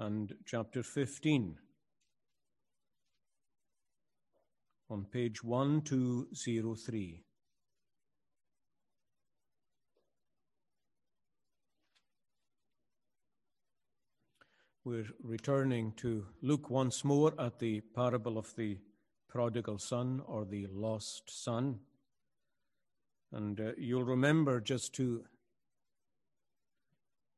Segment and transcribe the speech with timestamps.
[0.00, 1.58] and chapter 15
[4.88, 7.22] on page 1203.
[14.84, 18.78] We're returning to look once more at the parable of the
[19.28, 21.78] prodigal son or the lost son.
[23.32, 25.24] And uh, you'll remember just to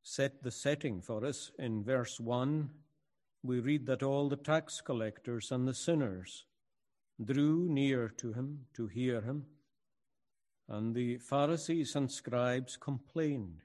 [0.02, 2.70] set the setting for us in verse 1,
[3.42, 6.44] we read that all the tax collectors and the sinners
[7.22, 9.46] drew near to him to hear him,
[10.68, 13.62] and the Pharisees and scribes complained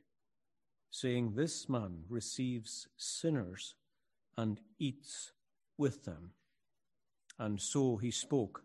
[0.92, 3.76] saying, This man receives sinners
[4.38, 5.32] and eats
[5.78, 6.32] with them.
[7.40, 8.64] And so he spoke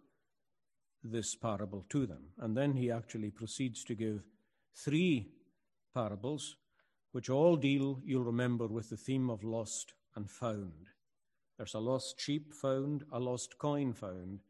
[1.05, 2.25] this parable to them.
[2.39, 4.23] And then he actually proceeds to give
[4.75, 5.29] three
[5.95, 6.57] parables,
[7.13, 10.89] which all deal, you'll remember, with the theme of lost and found.
[11.57, 14.41] There's a lost sheep found, a lost coin found,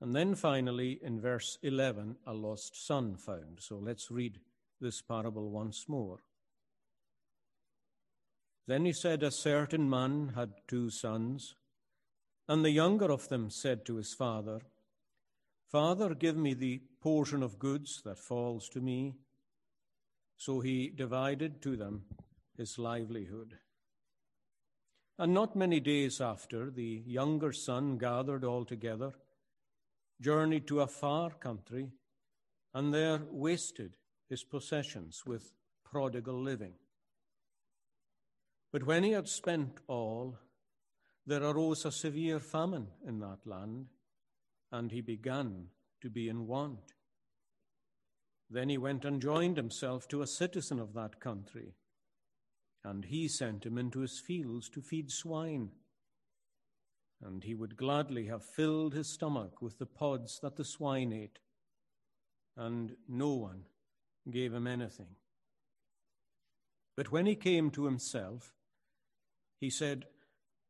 [0.00, 3.58] and then finally, in verse 11, a lost son found.
[3.60, 4.38] So let's read
[4.80, 6.20] this parable once more.
[8.66, 11.54] Then he said, A certain man had two sons,
[12.48, 14.60] and the younger of them said to his father,
[15.70, 19.14] Father, give me the portion of goods that falls to me.
[20.40, 22.04] So he divided to them
[22.56, 23.58] his livelihood.
[25.18, 29.12] And not many days after, the younger son gathered all together,
[30.18, 31.90] journeyed to a far country,
[32.72, 33.98] and there wasted
[34.30, 35.52] his possessions with
[35.84, 36.72] prodigal living.
[38.72, 40.38] But when he had spent all,
[41.26, 43.88] there arose a severe famine in that land,
[44.72, 45.66] and he began
[46.00, 46.94] to be in want.
[48.50, 51.76] Then he went and joined himself to a citizen of that country,
[52.82, 55.70] and he sent him into his fields to feed swine.
[57.22, 61.38] And he would gladly have filled his stomach with the pods that the swine ate,
[62.56, 63.66] and no one
[64.28, 65.14] gave him anything.
[66.96, 68.54] But when he came to himself,
[69.60, 70.06] he said,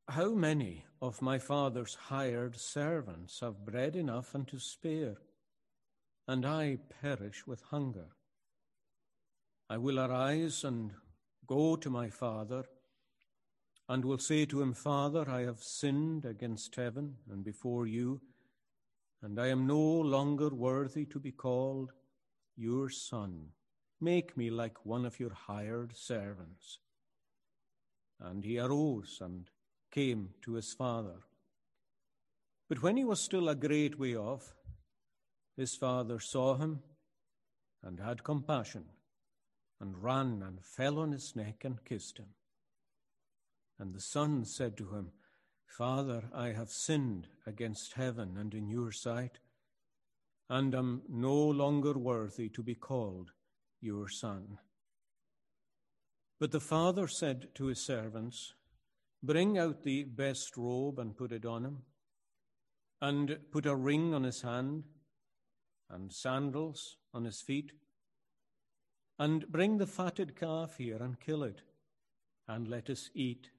[0.08, 5.16] How many of my father's hired servants have bread enough and to spare,
[6.30, 8.06] and I perish with hunger?
[9.68, 10.92] I will arise and
[11.44, 12.66] go to my father,
[13.88, 18.20] and will say to him, Father, I have sinned against heaven and before you,
[19.20, 21.90] and I am no longer worthy to be called
[22.56, 23.48] your son.
[24.00, 26.78] Make me like one of your hired servants.
[28.20, 29.50] And he arose and
[29.90, 31.24] came to his father.
[32.68, 34.54] But when he was still a great way off,
[35.56, 36.80] his father saw him
[37.82, 38.84] and had compassion,
[39.80, 42.34] and ran and fell on his neck and kissed him.
[43.78, 45.12] And the son said to him,
[45.66, 49.38] Father, I have sinned against heaven and in your sight,
[50.48, 53.30] and am no longer worthy to be called
[53.80, 54.58] your son.
[56.38, 58.54] But the father said to his servants,
[59.22, 61.82] Bring out the best robe and put it on him,
[63.00, 64.84] and put a ring on his hand,
[65.90, 67.72] and sandals on his feet,
[69.18, 71.62] and bring the fatted calf here and kill it,
[72.48, 73.50] and let us eat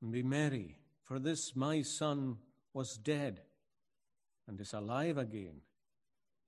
[0.00, 0.78] and be merry.
[1.02, 2.38] For this my son
[2.72, 3.40] was dead
[4.48, 5.60] and is alive again.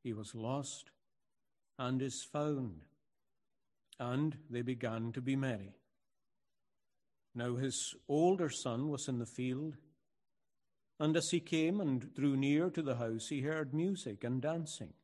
[0.03, 0.91] He was lost
[1.79, 2.81] and is found
[3.99, 5.75] and they began to be merry.
[7.35, 9.77] Now his older son was in the field,
[10.99, 14.95] and as he came and drew near to the house, he heard music and dancing.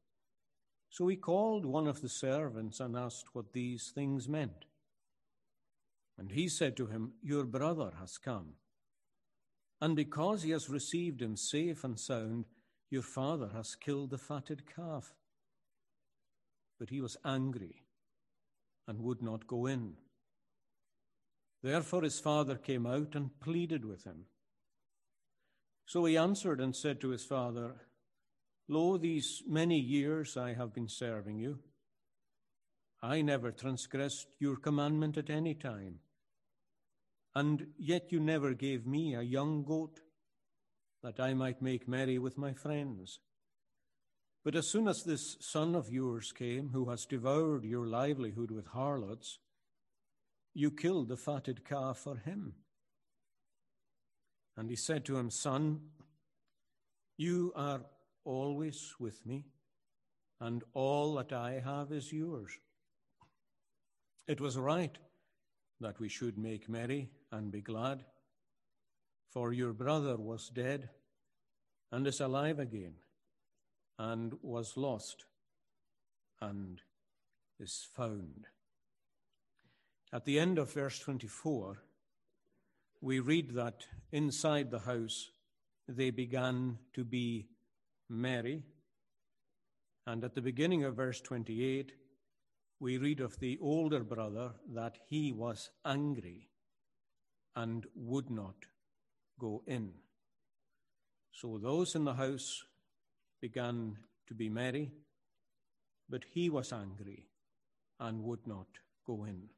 [0.92, 4.66] So he called one of the servants and asked what these things meant.
[6.18, 8.56] And he said to him, Your brother has come.
[9.80, 12.44] And because he has received him safe and sound,
[12.90, 15.14] your father has killed the fatted calf.
[16.78, 17.86] But he was angry
[18.86, 19.94] and would not go in.
[21.62, 24.26] Therefore his father came out and pleaded with him.
[25.86, 27.76] So he answered and said to his father,
[28.68, 31.58] Lo, these many years I have been serving you.
[33.02, 35.98] I never transgressed your commandment at any time.
[37.34, 40.00] And yet you never gave me a young goat
[41.02, 43.18] that I might make merry with my friends.
[44.44, 48.66] But as soon as this son of yours came, who has devoured your livelihood with
[48.66, 49.38] harlots,
[50.54, 52.54] you killed the fatted calf for him.
[54.56, 55.80] And he said to him, Son,
[57.16, 57.82] you are
[58.24, 59.44] always with me,
[60.40, 62.52] and all that I have is yours.
[64.26, 64.96] It was right
[65.80, 68.04] that we should make merry and be glad.
[69.30, 70.90] For your brother was dead
[71.90, 72.94] and is alive again,
[73.98, 75.24] and was lost
[76.40, 76.80] and
[77.58, 78.46] is found.
[80.12, 81.82] At the end of verse 24,
[83.00, 85.30] we read that inside the house
[85.88, 87.48] they began to be
[88.12, 88.62] merry.
[90.06, 91.92] And at the beginning of verse 28,
[92.80, 96.48] we read of the older brother that he was angry
[97.54, 98.56] and would not
[99.38, 99.92] go in.
[101.32, 102.64] So those in the house
[103.40, 104.90] began to be merry,
[106.08, 107.28] but he was angry
[108.00, 108.66] and would not
[109.06, 109.48] go in.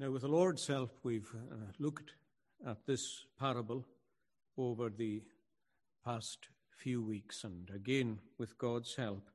[0.00, 2.12] Now, with the Lord's help, we've uh, looked
[2.64, 3.84] at this parable
[4.56, 5.22] over the
[6.04, 9.30] past few weeks, and again, with God's help,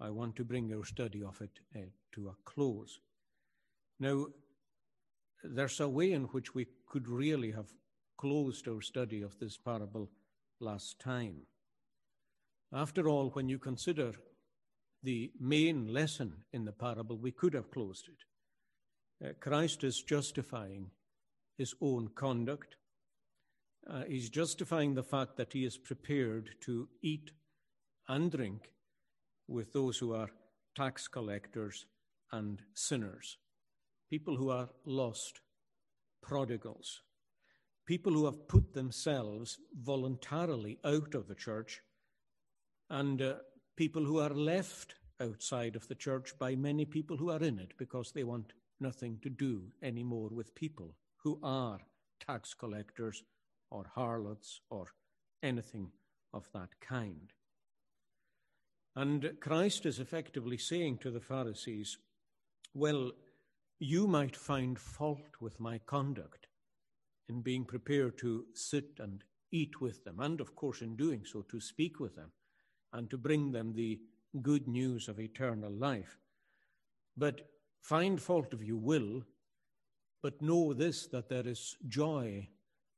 [0.00, 1.80] I want to bring our study of it uh,
[2.12, 3.00] to a close.
[3.98, 4.26] Now,
[5.42, 7.72] there's a way in which we could really have
[8.16, 10.10] closed our study of this parable
[10.60, 11.42] last time.
[12.72, 14.12] After all, when you consider
[15.02, 19.28] the main lesson in the parable, we could have closed it.
[19.28, 20.90] Uh, Christ is justifying
[21.56, 22.76] his own conduct.
[23.86, 27.30] Uh, he's justifying the fact that he is prepared to eat
[28.08, 28.70] and drink
[29.46, 30.30] with those who are
[30.76, 31.86] tax collectors
[32.32, 33.38] and sinners,
[34.10, 35.40] people who are lost,
[36.22, 37.00] prodigals,
[37.86, 41.80] people who have put themselves voluntarily out of the church,
[42.90, 43.34] and uh,
[43.76, 47.72] people who are left outside of the church by many people who are in it
[47.78, 50.94] because they want nothing to do anymore with people
[51.24, 51.78] who are
[52.24, 53.22] tax collectors
[53.70, 54.88] or harlots or
[55.42, 55.90] anything
[56.32, 57.32] of that kind.
[58.96, 61.98] And Christ is effectively saying to the Pharisees,
[62.74, 63.12] Well,
[63.78, 66.48] you might find fault with my conduct,
[67.28, 69.22] in being prepared to sit and
[69.52, 72.32] eat with them, and of course, in doing so, to speak with them
[72.92, 74.00] and to bring them the
[74.42, 76.18] good news of eternal life.
[77.16, 77.48] But
[77.80, 79.22] find fault if you will,
[80.22, 82.48] but know this that there is joy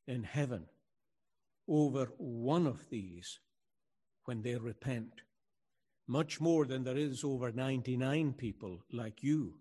[0.07, 0.67] in heaven
[1.69, 3.39] over one of these
[4.25, 5.23] when they repent,
[6.07, 9.55] much more than there is over 99 people like you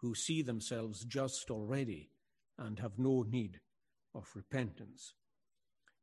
[0.00, 2.10] who see themselves just already
[2.58, 3.60] and have no need
[4.14, 5.14] of repentance.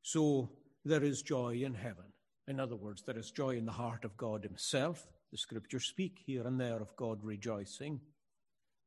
[0.01, 0.51] So
[0.83, 2.13] there is joy in heaven.
[2.47, 5.05] In other words, there is joy in the heart of God Himself.
[5.31, 8.01] The scriptures speak here and there of God rejoicing.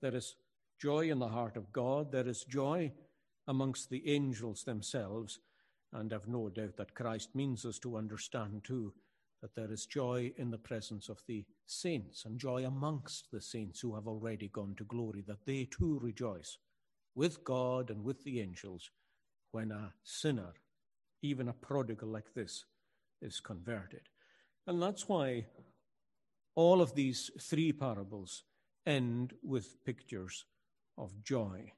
[0.03, 0.35] There is
[0.81, 2.13] joy in the heart of God.
[2.13, 2.93] There is joy
[3.47, 5.41] amongst the angels themselves.
[5.93, 8.93] And I've no doubt that Christ means us to understand too
[9.43, 13.81] that there is joy in the presence of the saints and joy amongst the saints
[13.81, 16.59] who have already gone to glory, that they too rejoice
[17.15, 18.91] with God and with the angels
[19.53, 20.55] when a sinner,
[21.23, 22.65] even a prodigal like this,
[23.21, 24.09] is converted.
[24.67, 25.47] And that's why
[26.55, 28.45] all of these three parables
[28.87, 30.47] end with pictures
[30.97, 31.73] of joy.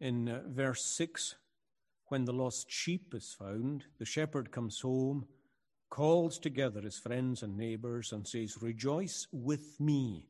[0.00, 1.36] In uh, verse 6,
[2.08, 5.26] when the lost sheep is found, the shepherd comes home,
[5.88, 10.28] calls together his friends and neighbors, and says, Rejoice with me,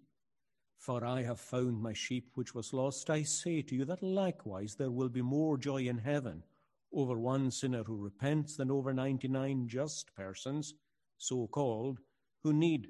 [0.78, 3.10] for I have found my sheep which was lost.
[3.10, 6.44] I say to you that likewise there will be more joy in heaven
[6.92, 10.74] over one sinner who repents than over 99 just persons,
[11.18, 11.98] so called,
[12.42, 12.88] who need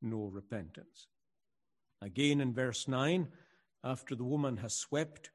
[0.00, 1.08] no repentance.
[2.00, 3.28] Again in verse 9,
[3.84, 5.30] after the woman has swept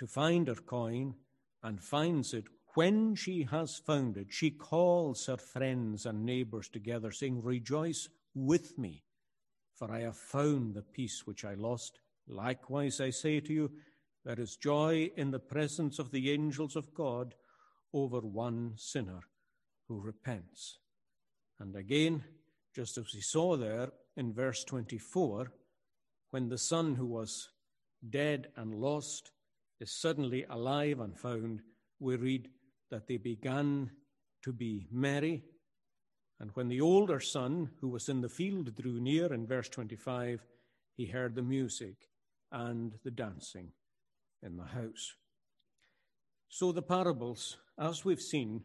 [0.00, 1.14] to find her coin
[1.62, 7.12] and finds it, when she has found it, she calls her friends and neighbors together,
[7.12, 9.04] saying, Rejoice with me
[9.80, 12.00] for I have found the piece which I lost.
[12.28, 13.70] Likewise, I say to you,
[14.26, 17.34] there is joy in the presence of the angels of God
[17.94, 19.20] over one sinner
[19.88, 20.80] who repents.
[21.58, 22.22] And again,
[22.76, 23.88] just as we saw there
[24.18, 25.50] in verse 24,
[26.30, 27.48] when the son who was
[28.06, 29.32] dead and lost
[29.80, 31.60] is suddenly alive and found,
[31.98, 32.48] we read
[32.90, 33.90] that they began
[34.42, 35.42] to be merry
[36.40, 40.42] and when the older son, who was in the field, drew near, in verse 25,
[40.96, 42.08] he heard the music
[42.50, 43.72] and the dancing
[44.42, 45.14] in the house.
[46.48, 48.62] So the parables, as we've seen,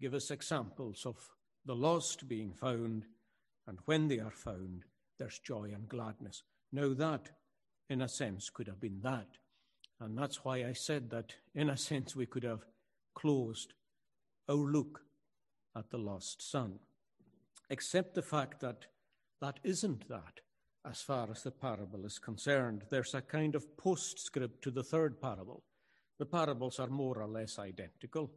[0.00, 1.16] give us examples of
[1.64, 3.04] the lost being found,
[3.68, 4.82] and when they are found,
[5.16, 6.42] there's joy and gladness.
[6.72, 7.30] Now, that,
[7.88, 9.28] in a sense, could have been that.
[10.00, 12.64] And that's why I said that, in a sense, we could have
[13.14, 13.72] closed
[14.48, 15.00] our look
[15.74, 16.78] at the lost son
[17.70, 18.86] except the fact that
[19.40, 20.40] that isn't that
[20.88, 22.84] as far as the parable is concerned.
[22.90, 25.64] There's a kind of postscript to the third parable.
[26.18, 28.30] The parables are more or less identical.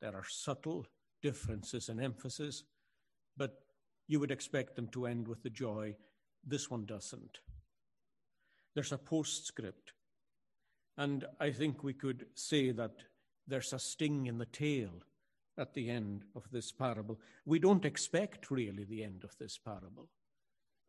[0.00, 0.86] There are subtle
[1.22, 2.64] differences in emphasis,
[3.36, 3.60] but
[4.08, 5.94] you would expect them to end with the joy.
[6.44, 7.38] This one doesn't.
[8.74, 9.92] There's a postscript.
[10.96, 13.02] And I think we could say that
[13.46, 14.90] there's a sting in the tail
[15.58, 17.20] at the end of this parable.
[17.44, 20.08] We don't expect really the end of this parable.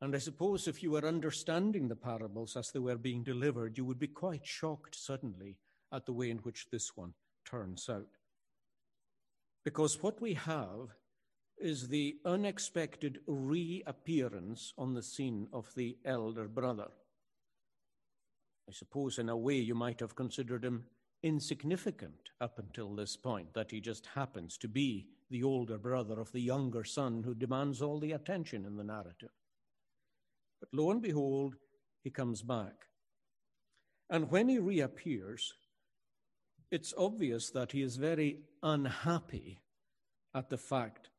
[0.02, 3.86] And I suppose if you were understanding the parables as they were being delivered, you
[3.86, 5.58] would be quite shocked suddenly
[5.92, 7.14] at the way in which this one
[7.46, 8.08] turns out.
[9.64, 10.90] Because what we have
[11.58, 16.90] is the unexpected reappearance on the scene of the elder brother.
[18.68, 20.86] I suppose, in a way, you might have considered him
[21.24, 26.32] insignificant up until this point, that he just happens to be the older brother of
[26.32, 29.32] the younger son who demands all the attention in the narrative.
[30.60, 31.56] But lo and behold,
[32.04, 32.74] he comes back.
[34.10, 35.54] And when he reappears,
[36.72, 39.62] it's obvious that he is very unhappy
[40.34, 41.10] at the fact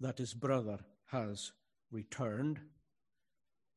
[0.00, 1.52] that his brother has
[1.90, 2.60] returned.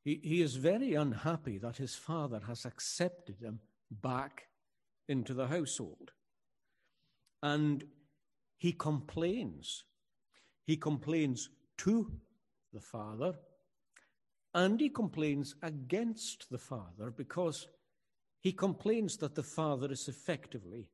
[0.04, 4.48] He, he is very unhappy that his father has accepted him back
[5.08, 6.12] into the household.
[7.42, 7.84] And
[8.58, 9.84] he complains.
[10.66, 12.12] He complains to
[12.74, 13.36] the father
[14.54, 17.68] and he complains against the father because
[18.40, 20.90] he complains that the father is effectively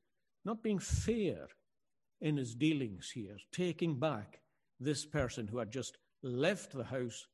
[0.46, 1.48] not being fair
[2.22, 4.40] in his dealings here, taking back
[4.80, 7.28] this person who had just left the house,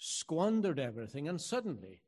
[0.00, 2.00] squandered everything, and suddenly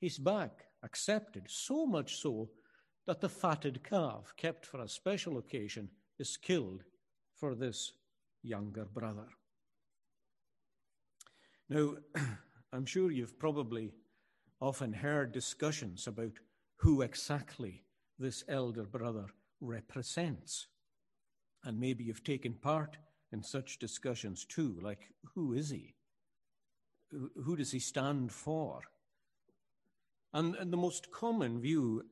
[0.00, 2.48] he's back, accepted, so much so
[3.06, 6.84] that the fatted calf kept for a special occasion is killed
[7.34, 7.92] for this
[8.42, 9.26] younger brother.
[11.68, 11.96] Now,
[12.72, 13.92] I'm sure you've probably
[14.60, 16.38] often heard discussions about
[16.76, 17.82] who exactly
[18.18, 19.26] this elder brother
[19.60, 20.68] represents.
[21.64, 22.98] And maybe you've taken part
[23.32, 25.94] in such discussions too, like who is he?
[27.10, 28.80] Who does he stand for?
[30.32, 32.04] And, and the most common view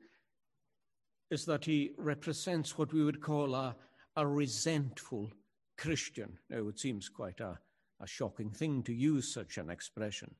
[1.31, 3.75] is that he represents what we would call a,
[4.17, 5.31] a resentful
[5.77, 6.39] Christian.
[6.49, 7.59] Now, it seems quite a,
[8.01, 10.35] a shocking thing to use such an expression.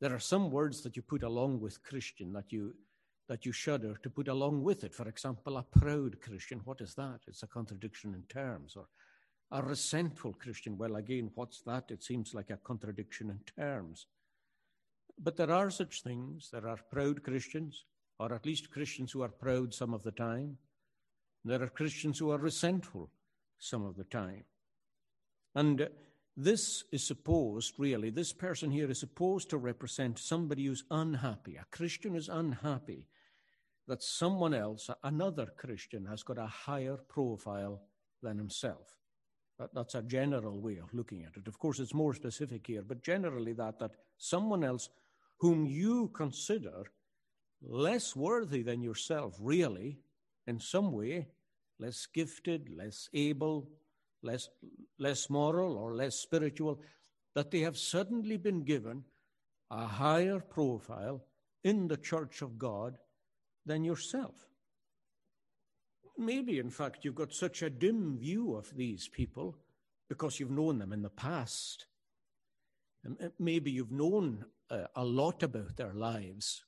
[0.00, 2.74] There are some words that you put along with Christian that you
[3.28, 4.94] that you shudder to put along with it.
[4.94, 7.20] For example, a proud Christian, what is that?
[7.26, 8.74] It's a contradiction in terms.
[8.74, 8.86] Or
[9.50, 11.90] a resentful Christian, well, again, what's that?
[11.90, 14.06] It seems like a contradiction in terms.
[15.18, 16.50] But there are such things.
[16.52, 17.84] There are proud Christians,
[18.18, 20.58] or at least Christians who are proud some of the time.
[21.44, 23.10] There are Christians who are resentful
[23.58, 24.44] some of the time.
[25.54, 25.88] And
[26.36, 31.56] this is supposed, really, this person here is supposed to represent somebody who's unhappy.
[31.56, 33.08] A Christian is unhappy
[33.88, 37.80] that someone else, another Christian, has got a higher profile
[38.22, 38.94] than himself.
[39.58, 41.48] That, that's a general way of looking at it.
[41.48, 44.88] Of course, it's more specific here, but generally that, that someone else
[45.38, 46.84] whom you consider
[47.62, 49.98] less worthy than yourself, really,
[50.46, 51.26] in some way,
[51.78, 53.68] less gifted, less able,
[54.22, 54.48] less,
[54.98, 56.80] less moral, or less spiritual,
[57.34, 59.04] that they have suddenly been given
[59.70, 61.24] a higher profile
[61.64, 62.96] in the church of God
[63.66, 64.47] than yourself.
[66.20, 69.56] Maybe, in fact, you've got such a dim view of these people
[70.08, 71.86] because you've known them in the past.
[73.38, 76.64] Maybe you've known uh, a lot about their lives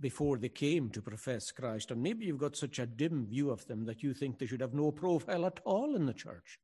[0.00, 3.66] before they came to profess Christ, and maybe you've got such a dim view of
[3.66, 6.58] them that you think they should have no profile at all in the church,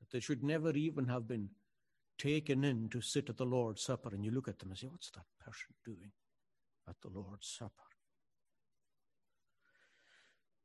[0.00, 1.48] that they should never even have been
[2.18, 4.88] taken in to sit at the Lord's Supper, and you look at them and say,
[4.88, 6.12] What's that person doing
[6.88, 7.91] at the Lord's Supper?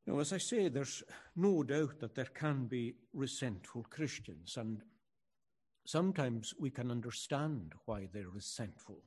[0.07, 1.03] Now, as I say, there's
[1.35, 4.81] no doubt that there can be resentful Christians, and
[5.85, 9.03] sometimes we can understand why they're resentful.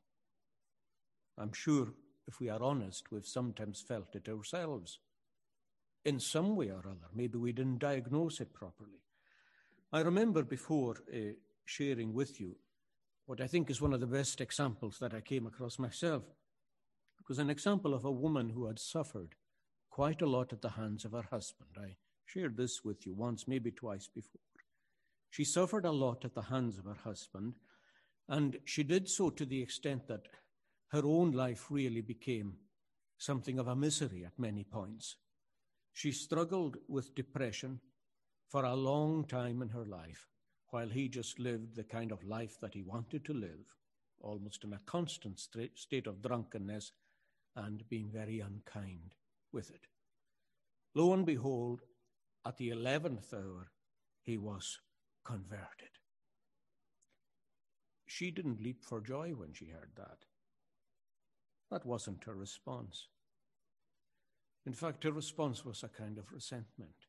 [1.38, 1.94] I'm sure,
[2.28, 4.98] if we are honest, we've sometimes felt it ourselves
[6.04, 7.08] in some way or other.
[7.14, 9.00] Maybe we didn't diagnose it properly.
[9.94, 11.32] I remember before uh,
[11.64, 12.56] sharing with you
[13.24, 16.24] what I think is one of the best examples that I came across myself.
[17.18, 19.34] It was an example of a woman who had suffered
[19.90, 21.70] quite a lot at the hands of her husband.
[21.76, 24.40] I shared this with you once, maybe twice before.
[25.30, 27.54] She suffered a lot at the hands of her husband,
[28.28, 30.28] and she did so to the extent that
[30.88, 32.54] her own life really became
[33.18, 35.16] something of a misery at many points.
[35.92, 37.80] She struggled with depression
[38.48, 40.28] for a long time in her life,
[40.68, 43.76] while he just lived the kind of life that he wanted to live,
[44.20, 46.92] almost in a constant state of drunkenness
[47.56, 49.14] and being very unkind
[49.52, 49.86] with it.
[50.94, 51.80] lo and behold,
[52.46, 53.70] at the 11th hour,
[54.22, 54.78] he was
[55.24, 55.98] converted.
[58.06, 60.24] She didn't leap for joy when she heard that.
[61.70, 63.06] That wasn't her response.
[64.66, 67.06] In fact, her response was a kind of resentment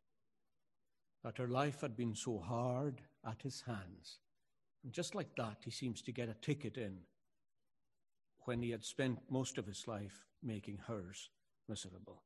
[1.24, 4.19] that her life had been so hard at his hands.
[4.83, 6.98] And just like that, he seems to get a ticket in
[8.45, 11.29] when he had spent most of his life making hers
[11.67, 12.24] miserable.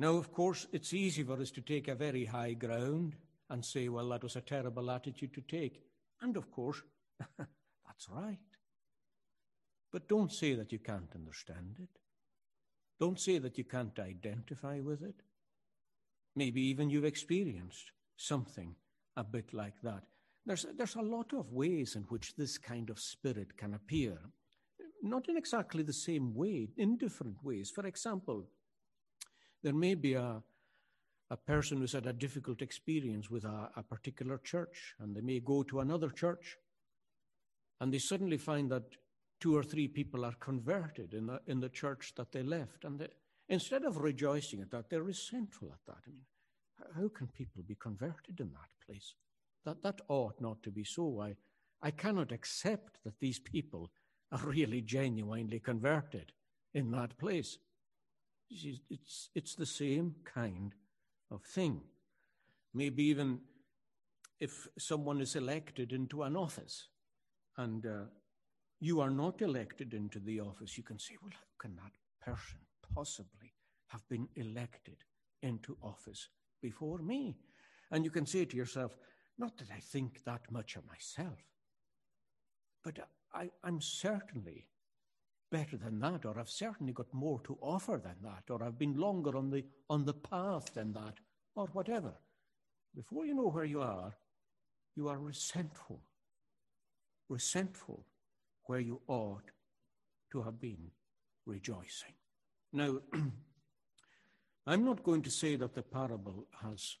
[0.00, 3.16] Now, of course, it's easy for us to take a very high ground
[3.50, 5.82] and say, well, that was a terrible attitude to take.
[6.22, 6.80] And of course,
[7.38, 8.38] that's right.
[9.90, 11.88] But don't say that you can't understand it.
[13.00, 15.22] Don't say that you can't identify with it.
[16.36, 18.76] Maybe even you've experienced something
[19.16, 20.04] a bit like that.
[20.46, 24.18] There's, there's a lot of ways in which this kind of spirit can appear,
[25.02, 27.70] not in exactly the same way, in different ways.
[27.70, 28.46] For example,
[29.62, 30.42] there may be a,
[31.30, 35.40] a person who's had a difficult experience with a, a particular church, and they may
[35.40, 36.56] go to another church,
[37.80, 38.84] and they suddenly find that
[39.40, 42.84] two or three people are converted in the, in the church that they left.
[42.84, 43.08] And they,
[43.48, 46.02] instead of rejoicing at that, they're resentful at that.
[46.06, 46.24] I mean,
[46.96, 49.14] how can people be converted in that place?
[49.64, 51.20] That, that ought not to be so.
[51.20, 51.34] I,
[51.82, 53.90] I cannot accept that these people
[54.32, 56.32] are really genuinely converted
[56.74, 57.58] in that place.
[58.50, 60.74] It's, it's the same kind
[61.30, 61.82] of thing.
[62.74, 63.40] Maybe even
[64.40, 66.88] if someone is elected into an office
[67.56, 68.04] and uh,
[68.80, 71.92] you are not elected into the office, you can say, well, how can that
[72.24, 72.58] person
[72.94, 73.52] possibly
[73.88, 74.96] have been elected
[75.42, 76.28] into office
[76.62, 77.36] before me?
[77.90, 78.96] And you can say to yourself,
[79.38, 81.38] not that I think that much of myself,
[82.84, 82.98] but
[83.32, 84.66] I, am certainly
[85.50, 88.98] better than that, or I've certainly got more to offer than that, or I've been
[88.98, 91.14] longer on the, on the path than that,
[91.54, 92.12] or whatever.
[92.94, 94.14] Before you know where you are,
[94.96, 96.02] you are resentful.
[97.28, 98.04] Resentful
[98.64, 99.50] where you ought
[100.32, 100.90] to have been
[101.46, 102.14] rejoicing.
[102.72, 102.98] Now,
[104.66, 106.96] I'm not going to say that the parable has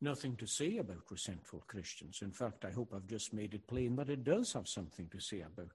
[0.00, 2.20] nothing to say about resentful Christians.
[2.22, 5.20] In fact, I hope I've just made it plain that it does have something to
[5.20, 5.70] say about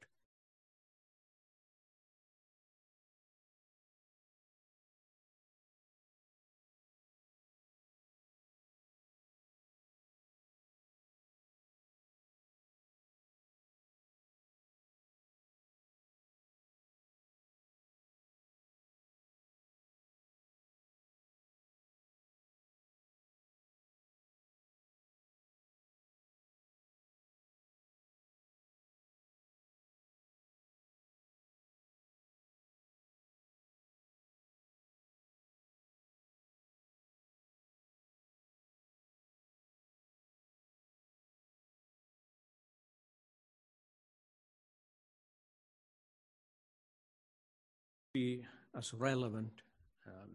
[48.17, 48.43] be
[48.75, 49.61] as relevant
[50.07, 50.31] um,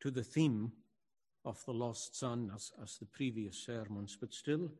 [0.00, 0.72] to the theme
[1.44, 4.70] of the lost son as, as the previous sermons, but still,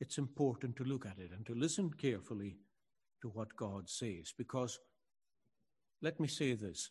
[0.00, 2.56] it's important to look at it and to listen carefully
[3.20, 4.32] to what God says.
[4.38, 4.78] Because,
[6.00, 6.90] let me say this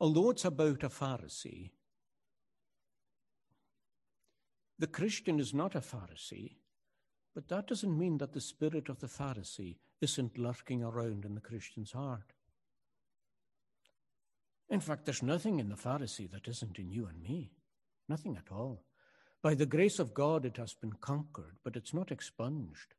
[0.00, 1.70] although it's about a Pharisee,
[4.78, 6.56] the Christian is not a Pharisee,
[7.34, 11.40] but that doesn't mean that the spirit of the Pharisee isn't lurking around in the
[11.40, 12.32] Christian's heart.
[14.68, 17.50] In fact, there's nothing in the Pharisee that isn't in you and me.
[18.08, 18.84] Nothing at all.
[19.42, 22.94] By the grace of God, it has been conquered, but it's not expunged.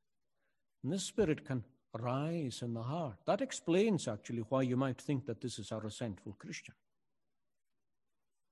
[0.83, 1.63] And this spirit can
[1.99, 3.17] rise in the heart.
[3.25, 6.75] That explains actually why you might think that this is a resentful Christian.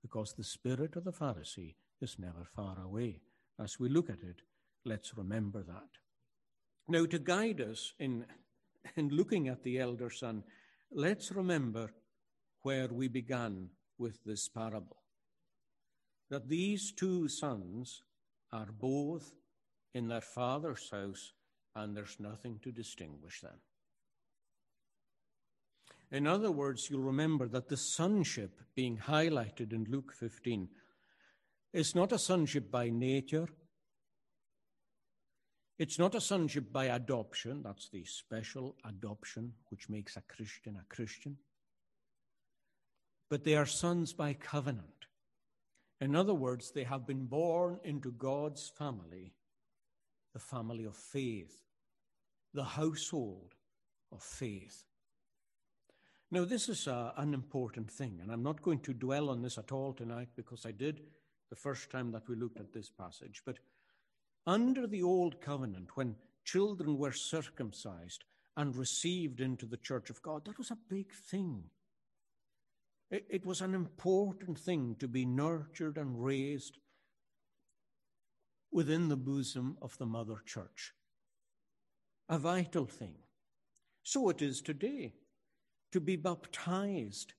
[0.02, 3.20] Because the spirit of the Pharisee is never far away.
[3.60, 4.42] As we look at it,
[4.84, 5.88] let's remember that.
[6.88, 8.26] Now, to guide us in,
[8.96, 10.44] in looking at the elder son,
[10.92, 11.90] let's remember
[12.62, 15.02] where we began with this parable.
[16.30, 18.02] That these two sons
[18.52, 19.32] are both
[19.94, 21.32] in their father's house,
[21.74, 23.60] and there's nothing to distinguish them.
[26.10, 30.68] In other words, you'll remember that the sonship being highlighted in Luke 15
[31.72, 33.48] is not a sonship by nature
[35.78, 40.94] it's not a sonship by adoption, that's the special adoption which makes a Christian a
[40.94, 41.36] Christian.
[43.28, 45.06] But they are sons by covenant.
[46.00, 49.32] In other words, they have been born into God's family,
[50.32, 51.64] the family of faith,
[52.52, 53.54] the household
[54.12, 54.84] of faith.
[56.30, 59.58] Now, this is uh, an important thing, and I'm not going to dwell on this
[59.58, 61.00] at all tonight because I did
[61.50, 63.42] the first time that we looked at this passage.
[63.44, 63.58] But
[64.46, 68.24] under the Old Covenant, when children were circumcised
[68.56, 71.64] and received into the church of God, that was a big thing.
[73.10, 76.78] It, it was an important thing to be nurtured and raised
[78.72, 80.92] within the bosom of the mother church.
[82.28, 83.14] A vital thing.
[84.02, 85.14] So it is today
[85.92, 87.34] to be baptized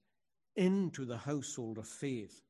[0.55, 2.41] into the household of faith,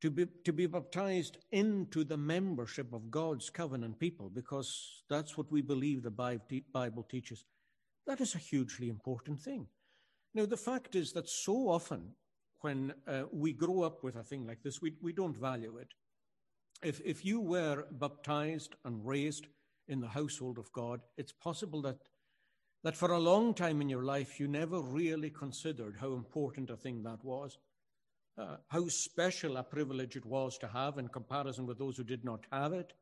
[0.00, 5.50] to be, to be baptized into the membership of God's covenant people, because that's what
[5.50, 6.40] we believe the
[6.72, 7.44] Bible teaches.
[8.06, 9.66] That is a hugely important thing.
[10.34, 12.12] Now, the fact is that so often
[12.60, 15.88] when uh, we grow up with a thing like this, we, we don't value it.
[16.82, 19.46] If, if you were baptized and raised
[19.88, 21.98] in the household of God, it's possible that
[22.84, 26.76] that for a long time in your life you never really considered how important a
[26.76, 27.58] thing that was,
[28.38, 32.24] uh, how special a privilege it was to have in comparison with those who did
[32.24, 32.92] not have it,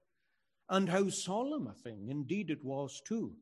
[0.70, 3.32] and how solemn a thing indeed it was too,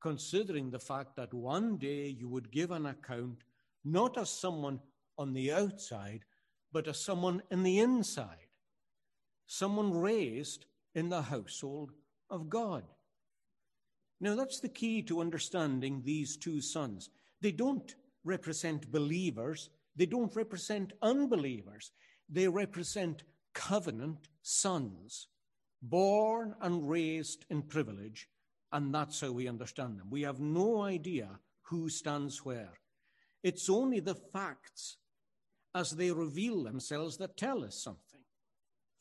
[0.00, 3.42] considering the fact that one day you would give an account
[3.84, 4.80] not as someone
[5.18, 6.24] on the outside,
[6.72, 8.48] but as someone in the inside,
[9.46, 11.90] someone raised in the household
[12.30, 12.84] of God.
[14.20, 17.10] Now, that's the key to understanding these two sons.
[17.40, 21.92] They don't represent believers, they don't represent unbelievers.
[22.28, 23.24] They represent
[23.54, 25.28] covenant sons,
[25.82, 28.28] born and raised in privilege,
[28.72, 30.08] and that's how we understand them.
[30.10, 31.28] We have no idea
[31.62, 32.78] who stands where.
[33.42, 34.98] It's only the facts
[35.74, 38.20] as they reveal themselves that tell us something.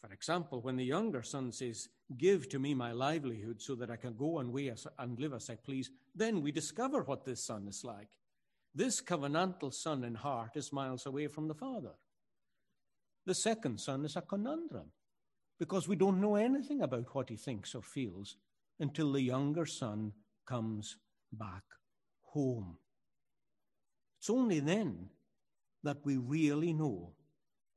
[0.02, 3.96] For example, when the younger son says, Give to me my livelihood so that I
[3.96, 7.68] can go and, way and live as I please, then we discover what this son
[7.68, 8.08] is like.
[8.74, 11.94] This covenantal son in heart is miles away from the father.
[13.26, 14.92] The second son is a conundrum
[15.60, 18.38] because we don't know anything about what he thinks or feels
[18.80, 20.14] until the younger son
[20.46, 20.96] comes
[21.32, 21.64] back
[22.22, 22.78] home.
[24.20, 25.10] It's only then
[25.84, 27.14] that we really know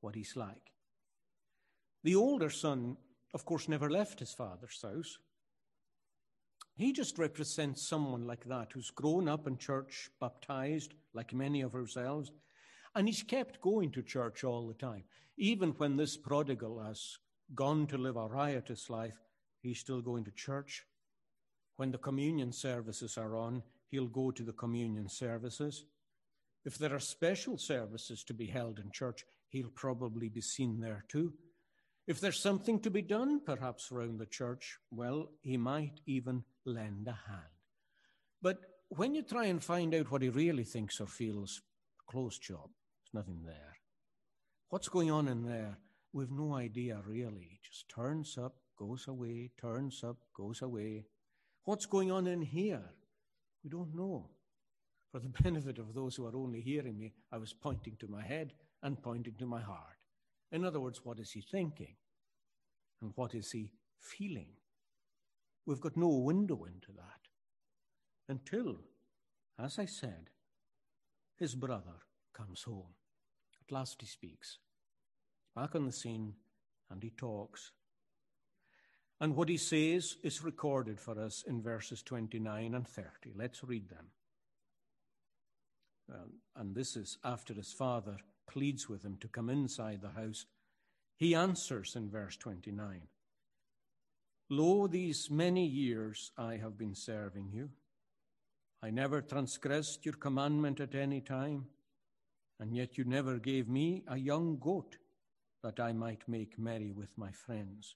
[0.01, 0.73] what he's like.
[2.05, 2.97] The older son,
[3.35, 5.19] of course, never left his father's house.
[6.83, 11.77] He just represents someone like that who's grown up in church, baptized, like many of
[11.77, 12.33] ourselves,
[12.97, 15.05] and he's kept going to church all the time.
[15.39, 17.19] Even when this prodigal has
[17.55, 19.15] gone to live a riotous life,
[19.61, 20.85] he's still going to church.
[21.77, 25.85] When the communion services are on, he'll go to the communion services.
[26.65, 31.05] If there are special services to be held in church, he'll probably be seen there
[31.09, 31.33] too.
[32.07, 37.07] If there's something to be done, perhaps around the church, well, he might even lend
[37.07, 37.43] a hand.
[38.41, 41.63] But when you try and find out what he really thinks or feels,
[42.09, 43.77] closed job, there's nothing there.
[44.69, 45.79] What's going on in there?
[46.13, 47.61] We've no idea really.
[47.63, 51.05] Just turns up, goes away, turns up, goes away.
[51.65, 52.83] What's going on in here?
[53.63, 54.29] We don't know.
[55.13, 58.25] For the benefit of those who are only hearing me, I was pointing to my
[58.25, 60.02] head and pointing to my heart.
[60.53, 61.97] In other words, what is he thinking?
[63.01, 64.51] And what is he feeling?
[65.67, 67.23] We've got no window into that
[68.29, 68.77] until,
[69.59, 70.31] as I said,
[71.37, 71.99] his brother
[72.35, 72.95] comes home.
[73.61, 74.59] At last he speaks.
[75.57, 76.35] Back on the scene
[76.91, 77.73] and he talks.
[79.21, 83.09] And what he says is recorded for us in verses 29 and 30.
[83.37, 84.07] Let's read them.
[86.13, 90.47] Um, and this is after his father pleads with him to come inside the house.
[91.17, 93.03] He answers in verse 29
[94.51, 97.71] Lo, these many years I have been serving you.
[98.83, 101.67] I never transgressed your commandment at any time,
[102.61, 104.97] and yet you never gave me a young goat
[105.63, 107.95] that I might make merry with my friends.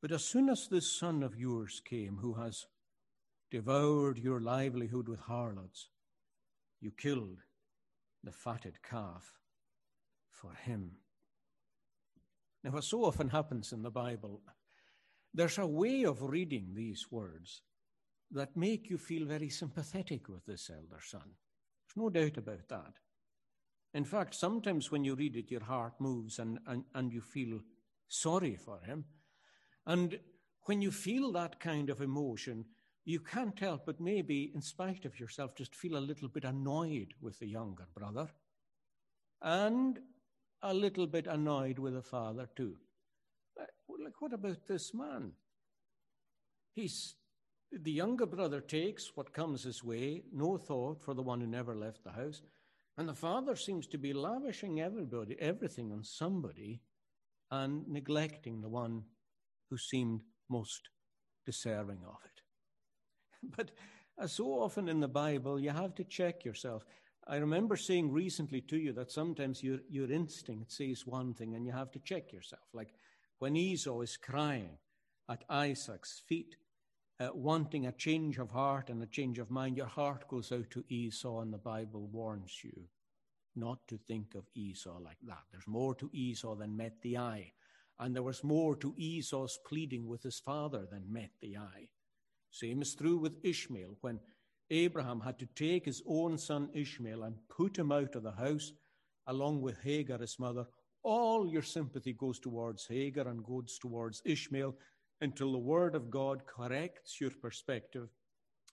[0.00, 2.66] But as soon as this son of yours came, who has
[3.50, 5.88] devoured your livelihood with harlots,
[6.80, 7.42] you killed
[8.24, 9.32] the fatted calf
[10.30, 10.92] for him.
[12.62, 14.42] Now, what so often happens in the Bible,
[15.34, 17.62] there's a way of reading these words
[18.30, 21.22] that make you feel very sympathetic with this elder son.
[21.24, 22.94] There's no doubt about that.
[23.92, 27.60] In fact, sometimes when you read it, your heart moves and, and, and you feel
[28.08, 29.04] sorry for him.
[29.86, 30.18] And
[30.62, 32.64] when you feel that kind of emotion,
[33.04, 37.14] you can't help but maybe, in spite of yourself, just feel a little bit annoyed
[37.20, 38.28] with the younger brother
[39.42, 39.98] and
[40.62, 42.76] a little bit annoyed with the father, too.
[43.56, 45.32] Like, what about this man?
[46.74, 47.14] He's
[47.82, 51.74] the younger brother takes what comes his way, no thought for the one who never
[51.74, 52.40] left the house.
[52.96, 56.80] And the father seems to be lavishing everybody, everything on somebody
[57.50, 59.02] and neglecting the one
[59.70, 60.88] who seemed most
[61.44, 62.33] deserving of it.
[63.56, 63.70] But
[64.18, 66.84] as so often in the Bible, you have to check yourself.
[67.26, 71.66] I remember saying recently to you that sometimes your, your instinct says one thing and
[71.66, 72.62] you have to check yourself.
[72.72, 72.94] Like
[73.38, 74.78] when Esau is crying
[75.28, 76.56] at Isaac's feet,
[77.20, 80.70] uh, wanting a change of heart and a change of mind, your heart goes out
[80.70, 82.88] to Esau, and the Bible warns you
[83.56, 85.44] not to think of Esau like that.
[85.50, 87.52] There's more to Esau than met the eye.
[88.00, 91.88] And there was more to Esau's pleading with his father than met the eye.
[92.54, 93.96] Same is true with Ishmael.
[94.00, 94.20] When
[94.70, 98.70] Abraham had to take his own son Ishmael and put him out of the house
[99.26, 100.64] along with Hagar, his mother,
[101.02, 104.72] all your sympathy goes towards Hagar and goes towards Ishmael
[105.20, 108.08] until the word of God corrects your perspective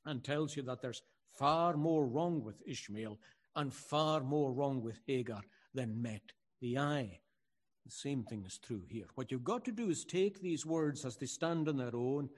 [0.05, 1.01] and tells you that there's
[1.39, 3.17] far more wrong with Ishmael
[3.55, 5.41] and far more wrong with Hagar
[5.73, 7.19] than met the eye.
[7.85, 9.07] The same thing is true here.
[9.15, 12.29] What you've got to do is take these words as they stand on their own,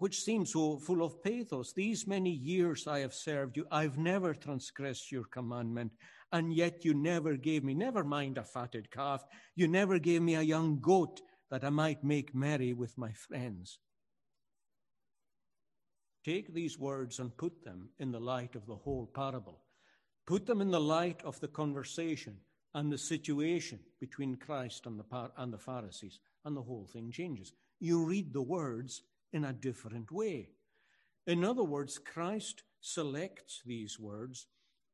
[0.00, 1.72] which seem so full of pathos.
[1.72, 5.92] These many years I have served you, I've never transgressed your commandment,
[6.32, 10.36] and yet you never gave me, never mind a fatted calf, you never gave me
[10.36, 13.78] a young goat that I might make merry with my friends.
[16.24, 19.60] Take these words and put them in the light of the whole parable.
[20.26, 22.36] Put them in the light of the conversation
[22.74, 27.52] and the situation between Christ and the, and the Pharisees, and the whole thing changes.
[27.80, 29.02] You read the words
[29.32, 30.48] in a different way.
[31.26, 34.46] In other words, Christ selects these words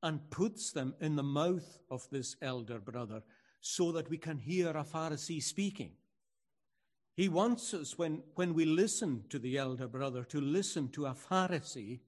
[0.02, 3.22] and puts them in the mouth of this elder brother
[3.60, 5.92] so that we can hear a Pharisee speaking.
[7.16, 11.14] He wants us, when, when we listen to the elder brother, to listen to a
[11.14, 12.00] Pharisee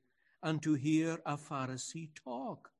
[0.43, 2.71] and to hear a Pharisee talk.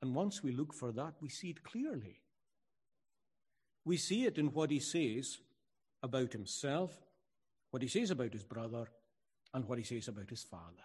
[0.00, 2.20] And once we look for that, we see it clearly.
[3.84, 5.38] We see it in what he says
[6.02, 6.98] about himself,
[7.72, 8.86] what he says about his brother,
[9.54, 10.84] and what he says about his father.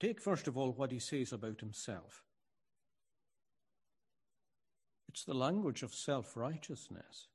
[0.00, 2.24] Take first of all what he says about himself.
[5.08, 7.28] It's the language of self righteousness.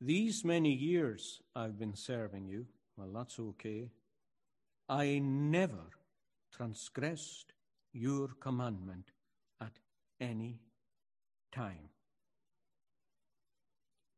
[0.00, 3.90] These many years I've been serving you, well, that's okay.
[4.88, 5.90] I never
[6.52, 7.52] transgressed
[7.92, 9.12] your commandment
[9.60, 9.78] at
[10.20, 10.58] any
[11.52, 11.93] time.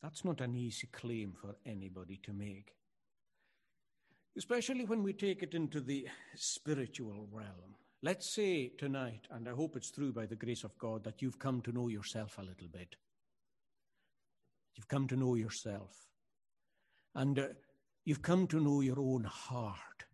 [0.07, 2.77] That's not an easy claim for anybody to make,
[4.39, 7.75] especially when we take it into the spiritual realm.
[8.05, 11.41] Let's say tonight, and I hope it's true by the grace of God, that you've
[11.41, 12.95] come to know yourself a little bit.
[14.77, 16.07] You've come to know yourself.
[17.17, 17.47] And uh,
[18.05, 20.05] you've come to know your own heart.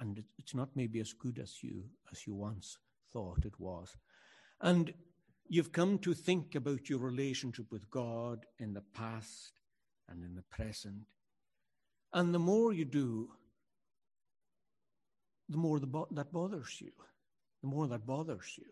[0.00, 2.78] And it's not maybe as good as you, as you once
[3.12, 3.94] thought it was.
[4.62, 4.94] And
[5.48, 9.52] you've come to think about your relationship with God in the past
[10.08, 11.06] and in the present.
[12.12, 13.30] And the more you do,
[15.48, 16.92] the more the bo- that bothers you,
[17.62, 18.64] the more that bothers you.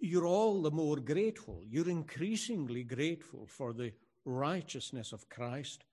[0.00, 1.60] You're all the more grateful.
[1.68, 3.92] You're increasingly grateful for the
[4.24, 5.84] righteousness of Christ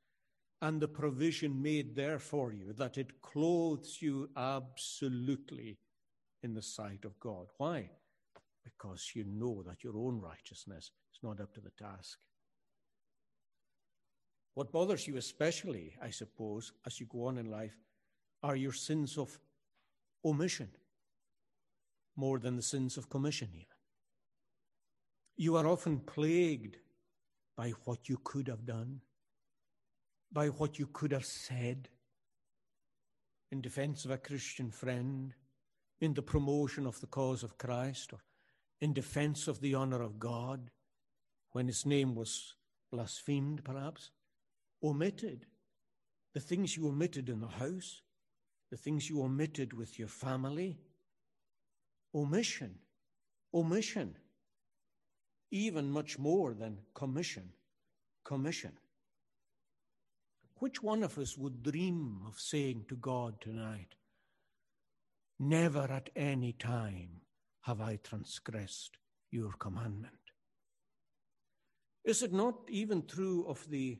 [0.61, 5.77] and the provision made there for you, that it clothes you absolutely
[6.43, 7.47] in the sight of God.
[7.57, 7.89] Why?
[8.77, 12.19] Because you know that your own righteousness is not up to the task.
[14.53, 17.77] What bothers you especially, I suppose, as you go on in life,
[18.43, 19.39] are your sins of
[20.25, 20.69] omission
[22.15, 23.65] more than the sins of commission, even.
[25.37, 26.77] You are often plagued
[27.55, 29.01] by what you could have done,
[30.31, 31.87] by what you could have said
[33.51, 35.33] in defense of a Christian friend,
[36.01, 38.19] in the promotion of the cause of Christ, or
[38.81, 40.71] in defense of the honor of God,
[41.51, 42.53] when his name was
[42.91, 44.11] blasphemed, perhaps,
[44.83, 45.45] omitted.
[46.33, 48.01] The things you omitted in the house,
[48.69, 50.77] the things you omitted with your family.
[52.13, 52.75] Omission,
[53.53, 54.15] omission,
[55.51, 57.49] even much more than commission,
[58.23, 58.73] commission.
[60.55, 63.95] Which one of us would dream of saying to God tonight,
[65.39, 67.21] Never at any time
[67.61, 68.97] have I transgressed
[69.31, 70.13] your commandment?
[72.03, 73.99] Is it not even true of the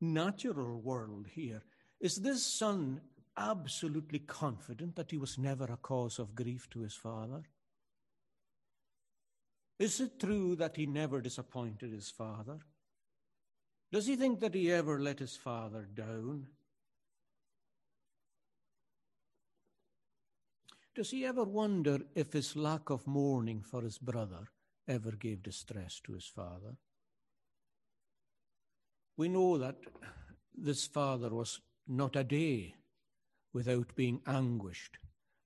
[0.00, 1.62] natural world here?
[2.00, 3.00] Is this son
[3.36, 7.42] absolutely confident that he was never a cause of grief to his father?
[9.78, 12.58] Is it true that he never disappointed his father?
[13.92, 16.48] Does he think that he ever let his father down?
[20.98, 24.48] Does he ever wonder if his lack of mourning for his brother
[24.88, 26.74] ever gave distress to his father?
[29.16, 29.76] We know that
[30.52, 32.74] this father was not a day
[33.52, 34.98] without being anguished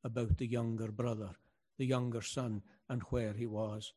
[0.02, 1.32] about the younger brother,
[1.76, 3.92] the younger son, and where he was.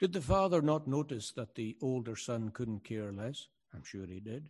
[0.00, 3.48] Did the father not notice that the older son couldn't care less?
[3.74, 4.48] I'm sure he did.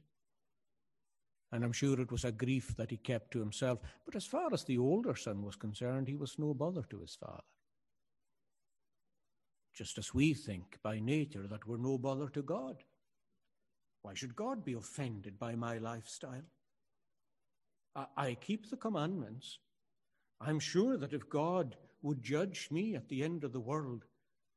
[1.55, 3.79] And I'm sure it was a grief that he kept to himself.
[4.05, 7.15] But as far as the older son was concerned, he was no bother to his
[7.15, 7.45] father.
[9.73, 12.83] Just as we think by nature that we're no bother to God.
[14.03, 16.43] Why should God be offended by my lifestyle?
[17.95, 19.61] I, I keep the commandments.
[20.41, 24.07] I'm sure that if God would judge me at the end of the world,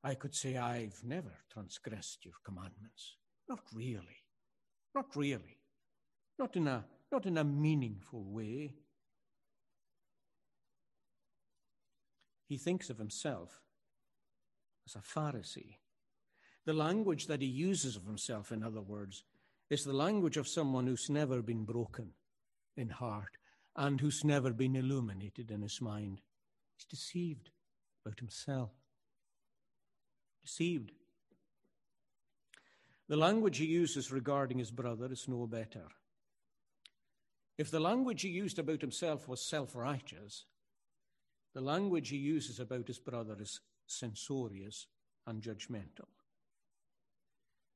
[0.03, 3.17] I could say, I've never transgressed your commandments.
[3.47, 4.23] Not really.
[4.95, 5.56] Not really.
[6.39, 8.75] Not in a, not in a meaningful way.
[12.47, 13.61] He thinks of himself
[14.85, 15.75] as a Pharisee.
[16.65, 19.23] The language that he uses of himself, in other words,
[19.69, 22.11] is the language of someone who's never been broken
[22.75, 23.37] in heart
[23.75, 26.21] and who's never been illuminated in his mind.
[26.75, 27.49] He's deceived
[28.05, 28.71] about himself.
[30.43, 30.91] Deceived.
[33.09, 35.87] The language he uses regarding his brother is no better.
[37.57, 40.45] If the language he used about himself was self righteous,
[41.53, 44.85] the language he uses about his brother is censorious
[45.25, 46.07] and judgmental.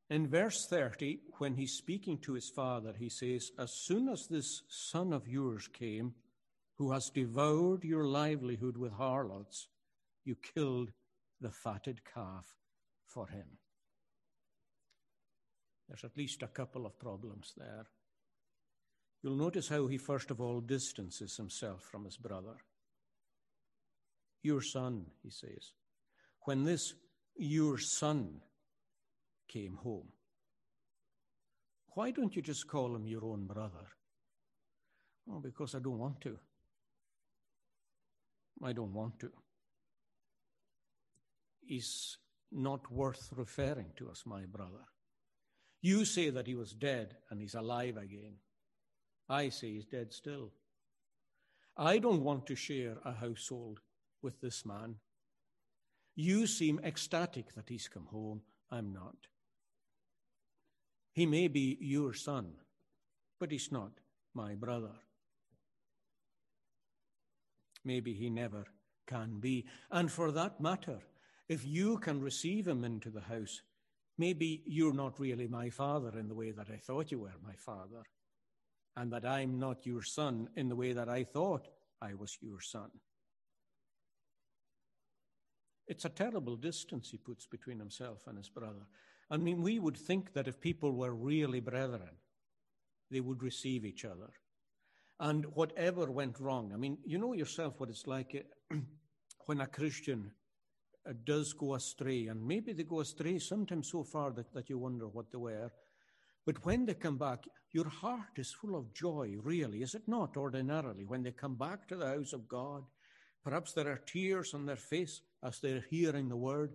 [0.09, 4.61] In verse 30, when he's speaking to his father, he says, As soon as this
[4.67, 6.13] son of yours came,
[6.75, 9.67] who has devoured your livelihood with harlots,
[10.25, 10.91] you killed
[11.39, 12.45] the fatted calf
[13.05, 13.57] for him.
[15.87, 17.87] There's at least a couple of problems there.
[19.23, 22.55] You'll notice how he first of all distances himself from his brother.
[24.43, 25.73] Your son, he says.
[26.45, 26.95] When this
[27.35, 28.41] your son
[29.47, 30.07] came home.
[31.93, 33.87] Why don't you just call him your own brother?
[35.29, 36.37] Oh, because I don't want to.
[38.63, 39.31] I don't want to.
[41.61, 42.17] He's
[42.51, 44.85] not worth referring to as my brother.
[45.81, 48.35] You say that he was dead and he's alive again.
[49.31, 50.51] I say he's dead still.
[51.77, 53.79] I don't want to share a household
[54.21, 54.95] with this man.
[56.17, 58.41] You seem ecstatic that he's come home.
[58.69, 59.15] I'm not.
[61.13, 62.55] He may be your son,
[63.39, 63.91] but he's not
[64.33, 64.95] my brother.
[67.85, 68.65] Maybe he never
[69.07, 69.65] can be.
[69.89, 70.99] And for that matter,
[71.47, 73.61] if you can receive him into the house,
[74.17, 77.55] maybe you're not really my father in the way that I thought you were my
[77.55, 78.03] father,
[78.97, 81.67] and that I'm not your son in the way that I thought
[82.01, 82.89] I was your son.
[85.87, 88.87] It's a terrible distance he puts between himself and his brother.
[89.29, 92.17] I mean, we would think that if people were really brethren,
[93.09, 94.29] they would receive each other.
[95.19, 98.45] And whatever went wrong, I mean, you know yourself what it's like
[99.45, 100.31] when a Christian
[101.07, 104.77] uh, does go astray, and maybe they go astray sometimes so far that, that you
[104.77, 105.71] wonder what they were.
[106.45, 110.35] But when they come back, your heart is full of joy, really, is it not,
[110.35, 112.83] ordinarily, when they come back to the house of God?
[113.43, 116.71] Perhaps there are tears on their face as they're hearing the word.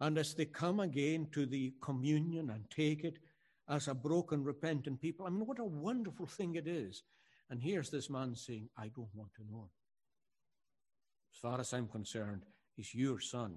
[0.00, 3.18] And as they come again to the communion and take it
[3.68, 7.02] as a broken, repentant people, I mean, what a wonderful thing it is.
[7.50, 9.70] And here's this man saying, I don't want to know.
[11.32, 12.42] As far as I'm concerned,
[12.74, 13.56] he's your son,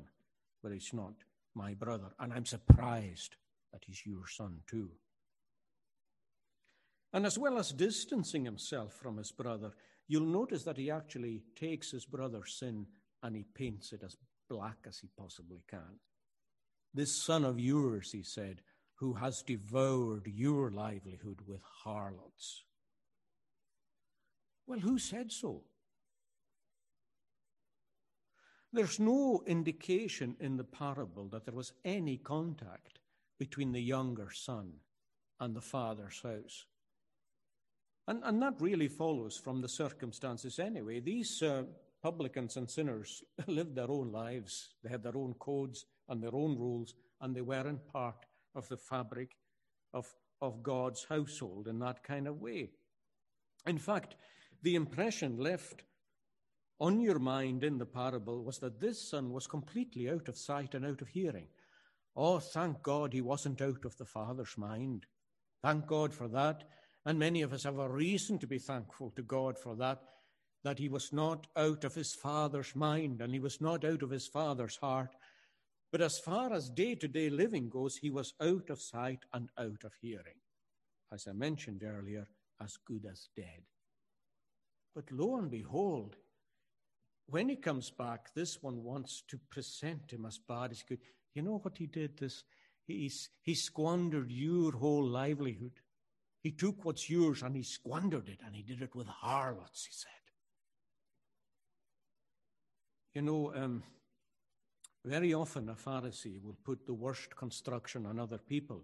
[0.62, 1.14] but he's not
[1.56, 2.14] my brother.
[2.20, 3.36] And I'm surprised
[3.74, 4.92] that he's your son too.
[7.14, 9.72] And as well as distancing himself from his brother,
[10.08, 12.86] you'll notice that he actually takes his brother's sin
[13.24, 14.18] and he paints it as
[14.50, 16.00] black as he possibly can.
[16.94, 18.62] This son of yours, he said,
[18.96, 22.64] who has devoured your livelihood with harlots.
[24.66, 25.64] Well, who said so?
[28.74, 33.00] There's no indication in the parable that there was any contact
[33.40, 34.74] between the younger son
[35.40, 36.66] and the father's house.
[38.08, 41.00] And, and that really follows from the circumstances anyway.
[41.00, 41.64] These uh,
[42.02, 46.58] publicans and sinners lived their own lives, they had their own codes, and their own
[46.58, 49.36] rules, and they weren't part of the fabric
[49.94, 50.08] of,
[50.42, 52.70] of God's household in that kind of way.
[53.66, 54.16] In fact,
[54.64, 55.84] the impression left
[56.80, 60.76] on your mind in the parable was that this son was completely out of sight
[60.76, 61.48] and out of hearing.
[62.16, 65.06] Oh, thank God he wasn't out of the father's mind.
[65.62, 66.64] Thank God for that.
[67.08, 70.02] And many of us have a reason to be thankful to God for that,
[70.66, 74.10] that he was not out of his father's mind and he was not out of
[74.10, 75.16] his father's heart.
[75.90, 79.50] But as far as day to day living goes, he was out of sight and
[79.58, 80.36] out of hearing.
[81.14, 82.28] As I mentioned earlier,
[82.62, 83.64] as good as dead.
[84.94, 86.18] But lo and behold,
[87.28, 91.00] when he comes back, this one wants to present him as bad as good.
[91.36, 92.18] You know what he did?
[92.18, 92.44] This
[92.86, 95.80] he's, he squandered your whole livelihood.
[96.48, 99.92] He took what's yours and he squandered it, and he did it with harlots, he
[99.92, 100.24] said.
[103.14, 103.84] You know, um,
[105.04, 108.82] very often a Pharisee will put the worst construction on other people.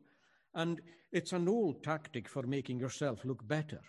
[0.53, 0.81] And
[1.13, 3.79] it's an old tactic for making yourself look better.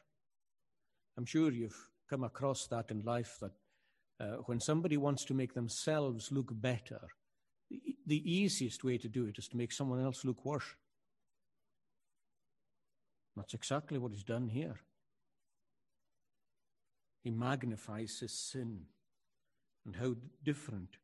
[1.18, 3.54] I'm sure you've come across that in life that
[4.20, 7.00] uh, when somebody wants to make themselves look better,
[7.68, 10.76] the, the easiest way to do it is to make someone else look worse.
[13.36, 14.76] That's exactly what he's done here.
[17.22, 18.82] He magnifies his sin
[19.84, 20.98] and how different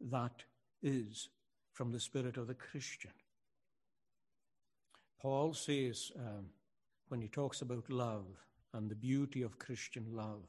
[0.00, 0.44] that
[0.82, 1.28] is
[1.72, 3.12] from the spirit of the Christian.
[5.20, 6.46] Paul says, um,
[7.08, 8.26] when he talks about love
[8.74, 10.46] and the beauty of Christian love,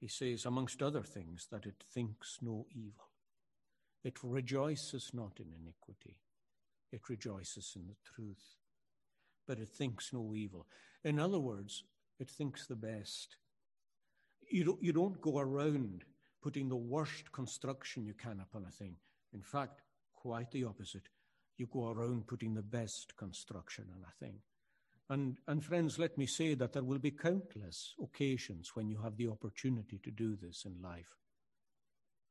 [0.00, 3.10] he says, amongst other things, that it thinks no evil.
[4.04, 6.20] It rejoices not in iniquity,
[6.92, 8.56] it rejoices in the truth.
[9.46, 10.66] But it thinks no evil.
[11.04, 11.84] In other words,
[12.18, 13.36] it thinks the best.
[14.50, 16.04] You don't, you don't go around
[16.42, 18.96] putting the worst construction you can upon a thing.
[19.32, 19.82] In fact,
[20.14, 21.08] quite the opposite.
[21.56, 24.38] You go around putting the best construction on a thing.
[25.08, 29.16] And, and friends, let me say that there will be countless occasions when you have
[29.16, 31.16] the opportunity to do this in life.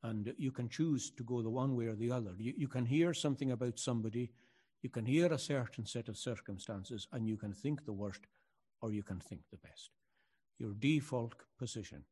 [0.03, 2.33] And you can choose to go the one way or the other.
[2.37, 4.31] You, you can hear something about somebody,
[4.85, 8.21] you can hear a certain set of circumstances, and you can think the worst
[8.83, 9.89] or you can think the best.
[10.59, 12.03] Your default position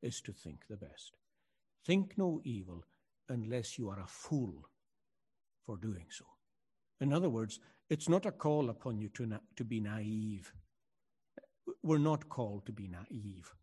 [0.00, 1.18] is to think the best.
[1.84, 2.84] Think no evil
[3.28, 4.54] unless you are a fool
[5.66, 6.24] for doing so.
[7.02, 7.60] In other words,
[7.90, 10.54] it's not a call upon you to, na- to be naive.
[11.82, 13.54] We're not called to be naive.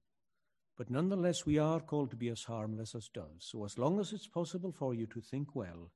[0.78, 3.48] But nonetheless, we are called to be as harmless as doves.
[3.48, 5.90] So, as long as it's possible for you to think well,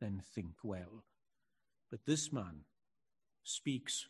[0.00, 1.04] then think well.
[1.90, 2.60] But this man
[3.44, 4.06] speaks,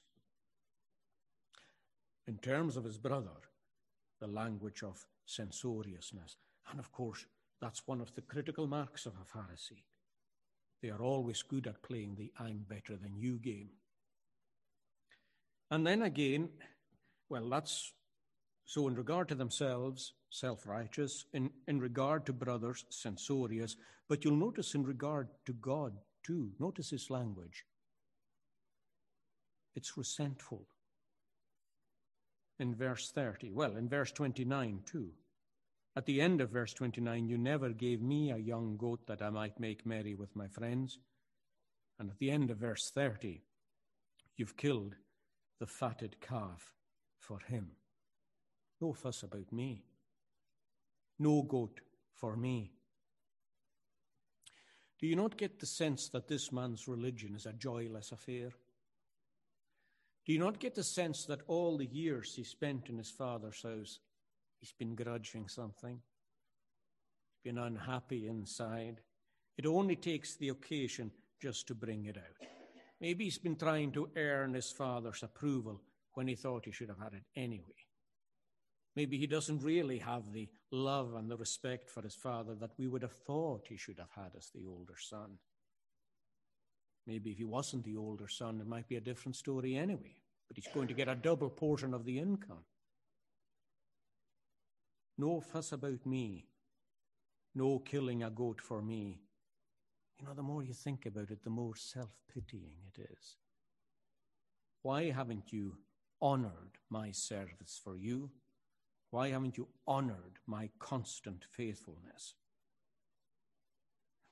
[2.27, 3.41] in terms of his brother,
[4.21, 6.37] the language of censoriousness.
[6.71, 7.25] And of course,
[7.61, 9.85] that's one of the critical marks of a Pharisee.
[10.83, 13.71] They are always good at playing the I'm better than you game.
[15.71, 16.49] And then again,
[17.29, 17.93] well, that's
[18.65, 23.77] so in regard to themselves, self righteous, in, in regard to brothers, censorious,
[24.09, 26.51] but you'll notice in regard to God too.
[26.59, 27.65] Notice his language.
[29.79, 30.67] It's resentful.
[32.59, 35.13] In verse 30, well, in verse 29 too.
[35.95, 39.31] At the end of verse 29, you never gave me a young goat that I
[39.31, 40.99] might make merry with my friends.
[42.01, 43.41] And at the end of verse 30,
[44.37, 44.97] you've killed
[45.61, 46.73] the fatted calf
[47.21, 47.71] for him.
[48.81, 49.85] No fuss about me.
[51.21, 51.83] No goat
[52.17, 52.73] for me.
[54.99, 58.51] Do you not get the sense that this man's religion is a joyless affair?
[60.29, 63.63] Do you not get the sense that all the years he spent in his father's
[63.63, 63.99] house
[64.61, 66.03] He's been grudging something,
[67.31, 69.01] He's been unhappy inside.
[69.57, 72.47] It only takes the occasion just to bring it out.
[73.01, 75.81] Maybe he's been trying to earn his father's approval
[76.13, 77.87] when he thought he should have had it anyway.
[78.97, 82.89] Maybe he doesn't really have the love and the respect for his father that we
[82.89, 85.39] would have thought he should have had as the older son.
[87.09, 90.59] Maybe if he wasn't the older son, it might be a different story anyway, but
[90.59, 92.67] he's going to get a double portion of the income.
[95.17, 96.45] No fuss about me.
[97.55, 99.23] No killing a goat for me.
[100.21, 103.37] You know, the more you think about it, the more self pitying it is.
[104.83, 105.79] Why haven't you
[106.21, 108.31] honored my service for you?
[109.11, 112.35] Why haven't you honored my constant faithfulness?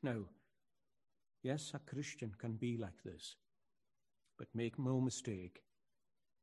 [0.02, 0.26] Now,
[1.46, 3.36] yes, a Christian can be like this,
[4.38, 5.62] but make no mistake,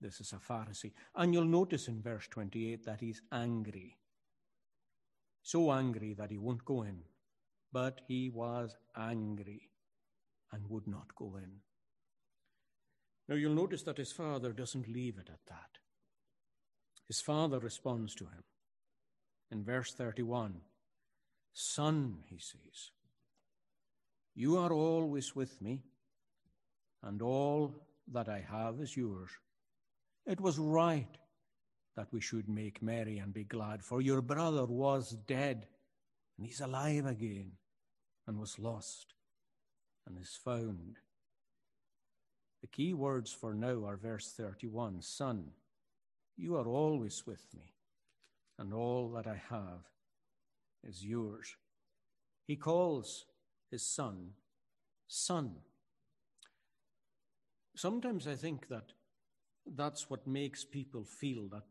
[0.02, 0.94] this is a Pharisee.
[1.16, 3.98] And you'll notice in verse 28 that he's angry
[5.44, 7.04] so angry that he won't go in.
[7.72, 9.70] But he was angry
[10.52, 11.60] and would not go in.
[13.28, 15.80] Now you'll notice that his father doesn't leave it at that.
[17.08, 18.44] His father responds to him.
[19.52, 20.62] In verse 31,
[21.54, 22.92] Son, he says,
[24.36, 25.84] you are always with me,
[27.04, 27.76] and all
[28.12, 29.30] that I have is yours.
[30.26, 31.18] It was right
[31.96, 33.84] that we should make merry and be glad.
[33.84, 35.68] For your brother was dead,
[36.38, 37.52] and he's alive again,
[38.28, 39.14] and was lost,
[40.08, 40.98] and is found.
[42.62, 45.52] The key words for now are verse 31 Son,
[46.38, 47.74] you are always with me,
[48.58, 49.84] and all that I have
[50.84, 51.56] is yours.
[52.48, 53.26] He calls
[53.74, 54.30] his son,
[55.08, 55.52] Son.
[57.76, 58.94] Sometimes I think that
[59.76, 61.64] that's what makes people feel that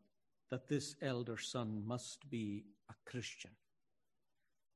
[0.49, 3.51] that this elder son must be a Christian.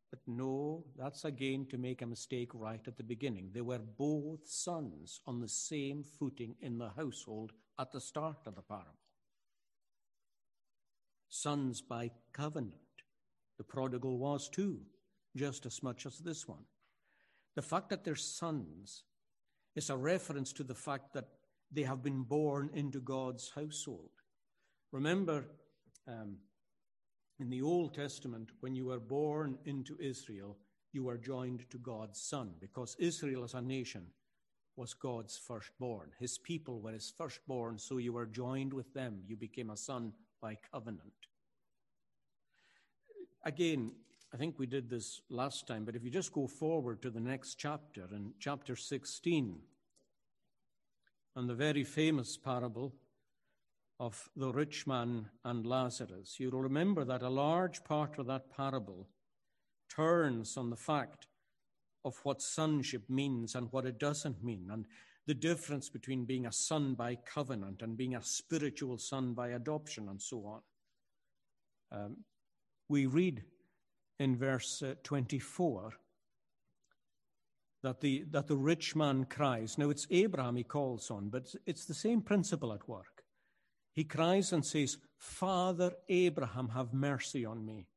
[0.09, 3.51] But no, that's again to make a mistake right at the beginning.
[3.53, 8.55] They were both sons on the same footing in the household at the start of
[8.55, 9.05] the parable.
[11.29, 13.03] Sons by covenant.
[13.57, 14.79] The prodigal was too,
[15.35, 16.63] just as much as this one.
[17.57, 19.05] The fact that they're sons
[19.75, 21.25] is a reference to the fact that
[21.71, 24.11] they have been born into God's household.
[24.91, 25.47] Remember,
[26.07, 26.37] um,
[27.39, 30.55] in the Old Testament, when you were born into Israel,
[30.93, 34.05] you were joined to God's Son, because Israel as a nation
[34.75, 36.11] was God's firstborn.
[36.19, 39.23] His people were his firstborn, so you were joined with them.
[39.25, 41.25] You became a son by covenant.
[43.43, 43.93] Again,
[44.37, 47.19] I think we did this last time, but if you just go forward to the
[47.19, 49.57] next chapter, in chapter 16,
[51.35, 52.93] and the very famous parable
[53.99, 59.09] of the rich man and Lazarus, you'll remember that a large part of that parable
[59.89, 61.25] turns on the fact
[62.05, 64.85] of what sonship means and what it doesn't mean, and
[65.25, 70.09] the difference between being a son by covenant and being a spiritual son by adoption,
[70.09, 70.61] and so on.
[71.91, 72.17] Um,
[72.87, 73.43] we read
[74.19, 75.93] in verse uh, 24
[77.83, 79.77] that the, that the rich man cries.
[79.77, 83.23] Now, it's Abraham he calls on, but it's the same principle at work.
[83.93, 87.87] He cries and says, Father Abraham, have mercy on me,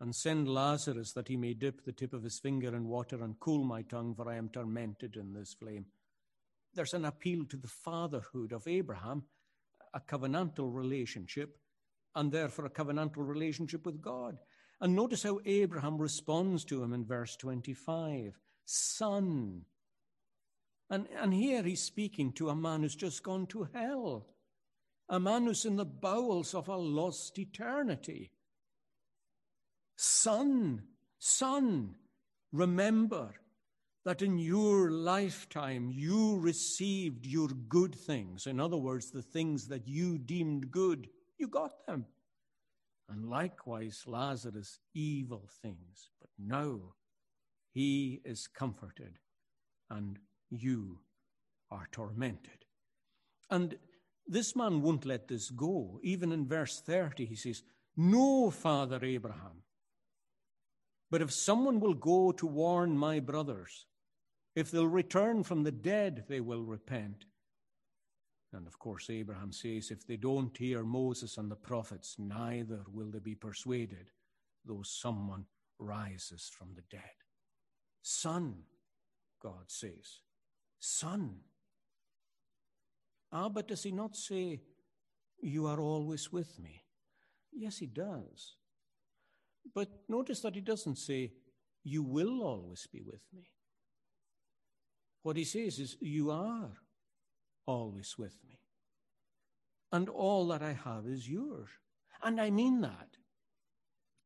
[0.00, 3.38] and send Lazarus that he may dip the tip of his finger in water and
[3.38, 5.86] cool my tongue, for I am tormented in this flame.
[6.74, 9.24] There's an appeal to the fatherhood of Abraham,
[9.94, 11.58] a covenantal relationship,
[12.14, 14.38] and therefore a covenantal relationship with God.
[14.82, 19.62] And notice how Abraham responds to him in verse 25 Son.
[20.90, 24.26] And, and here he's speaking to a man who's just gone to hell
[25.12, 28.32] a man who's in the bowels of a lost eternity.
[29.94, 30.82] Son,
[31.18, 31.94] son,
[32.50, 33.34] remember
[34.06, 38.46] that in your lifetime you received your good things.
[38.46, 41.08] In other words, the things that you deemed good,
[41.38, 42.06] you got them.
[43.08, 46.10] And likewise, Lazarus, evil things.
[46.20, 46.94] But now
[47.72, 49.18] he is comforted
[49.90, 50.18] and
[50.50, 50.98] you
[51.70, 52.64] are tormented.
[53.50, 53.76] And
[54.26, 55.98] this man won't let this go.
[56.02, 57.62] Even in verse 30, he says,
[57.96, 59.62] No, Father Abraham.
[61.10, 63.86] But if someone will go to warn my brothers,
[64.54, 67.24] if they'll return from the dead, they will repent.
[68.52, 73.10] And of course, Abraham says, If they don't hear Moses and the prophets, neither will
[73.10, 74.10] they be persuaded,
[74.64, 75.46] though someone
[75.78, 77.16] rises from the dead.
[78.02, 78.54] Son,
[79.42, 80.20] God says,
[80.78, 81.36] Son.
[83.32, 84.60] Ah, but does he not say,
[85.40, 86.84] You are always with me?
[87.52, 88.56] Yes, he does.
[89.74, 91.32] But notice that he doesn't say,
[91.82, 93.48] You will always be with me.
[95.22, 96.81] What he says is, You are
[97.66, 98.58] always with me.
[99.92, 101.68] And all that I have is yours.
[102.22, 103.08] And I mean that.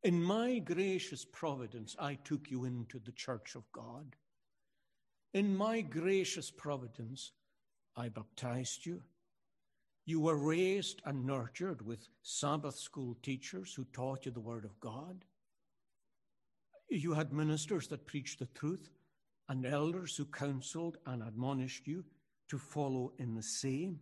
[0.04, 4.14] In my gracious providence, I took you into the church of God.
[5.34, 7.32] In my gracious providence,
[7.96, 9.02] I baptized you.
[10.04, 14.78] You were raised and nurtured with Sabbath school teachers who taught you the Word of
[14.78, 15.24] God.
[16.88, 18.88] You had ministers that preached the truth
[19.48, 22.04] and elders who counseled and admonished you
[22.48, 24.00] to follow in the same.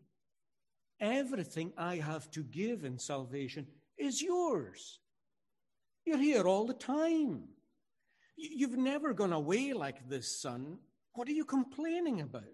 [1.01, 3.67] Everything I have to give in salvation
[3.99, 5.01] is yours.
[6.05, 7.45] You're here all the time.
[8.37, 10.79] You've never gone away like this, son.
[11.15, 12.45] What are you complaining about?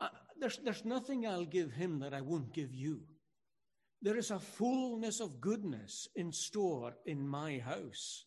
[0.00, 0.08] Uh,
[0.40, 3.02] there's, there's nothing I'll give him that I won't give you.
[4.02, 8.24] There is a fullness of goodness in store in my house.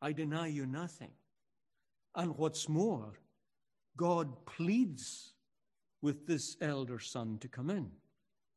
[0.00, 1.12] I deny you nothing.
[2.14, 3.14] And what's more,
[3.98, 5.34] God pleads
[6.00, 7.90] with this elder son to come in.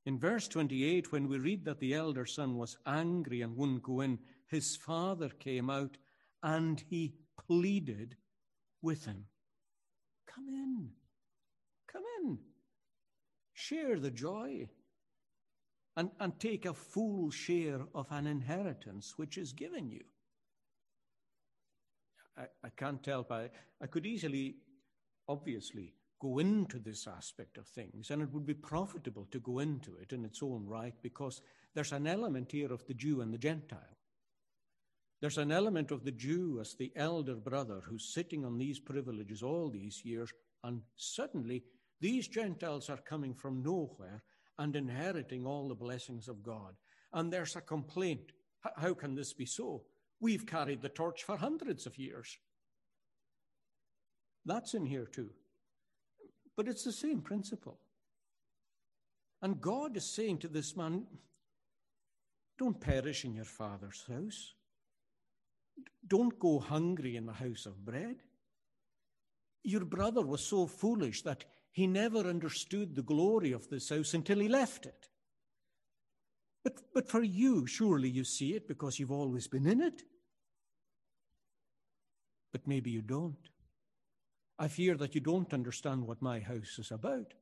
[0.05, 4.01] In verse 28, when we read that the elder son was angry and wouldn't go
[4.01, 5.97] in, his father came out
[6.43, 7.15] and he
[7.47, 8.15] pleaded
[8.81, 9.25] with him.
[10.33, 10.89] Come in.
[11.91, 12.37] Come in.
[13.53, 14.69] Share the joy.
[15.97, 20.03] and, and take a full share of an inheritance which is given you.
[22.37, 24.55] I, I can't tell, but I could easily,
[25.31, 29.95] obviously, go into this aspect of things, and it would be profitable to go into
[30.01, 31.41] it in its own right because
[31.73, 33.97] there's an element here of the Jew and the Gentile.
[35.21, 39.41] There's an element of the Jew as the elder brother who's sitting on these privileges
[39.41, 40.31] all these years,
[40.63, 41.63] and suddenly
[41.99, 44.23] these Gentiles are coming from nowhere
[44.59, 46.75] and inheriting all the blessings of God.
[47.13, 48.31] And there's a complaint.
[48.77, 49.83] How can this be so?
[50.19, 52.37] We've carried the torch for hundreds of years.
[54.45, 55.29] That's in here too.
[56.55, 57.79] But it's the same principle.
[59.41, 61.05] And God is saying to this man,
[62.57, 64.53] don't perish in your father's house.
[66.07, 68.17] Don't go hungry in the house of bread.
[69.63, 74.39] Your brother was so foolish that he never understood the glory of this house until
[74.39, 75.09] he left it.
[76.63, 80.03] But, but for you, surely you see it because you've always been in it.
[82.51, 83.49] But maybe you don't.
[84.59, 87.33] I fear that you don't understand what my house is about.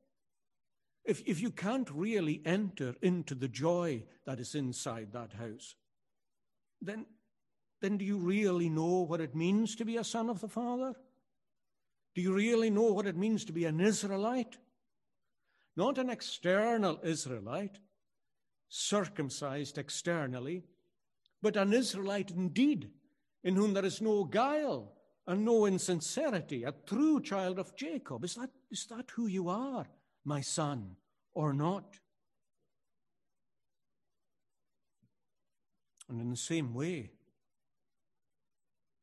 [1.04, 5.74] If, if you can't really enter into the joy that is inside that house,
[6.80, 7.06] then,
[7.80, 10.94] then do you really know what it means to be a son of the Father?
[12.14, 14.58] Do you really know what it means to be an Israelite?
[15.76, 17.78] Not an external Israelite,
[18.68, 20.64] circumcised externally,
[21.42, 22.90] but an Israelite indeed,
[23.42, 24.92] in whom there is no guile
[25.26, 28.24] and no insincerity, a true child of Jacob.
[28.24, 29.86] Is that, is that who you are,
[30.24, 30.96] my son,
[31.34, 31.98] or not?
[36.08, 37.10] And in the same way,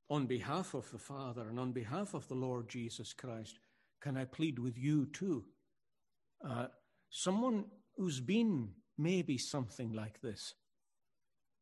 [0.10, 3.60] on behalf of the Father and on behalf of the Lord Jesus Christ,
[4.02, 5.46] can I plead with you too?
[6.46, 6.68] Uh,
[7.10, 7.66] someone
[7.96, 10.54] who's been maybe something like this.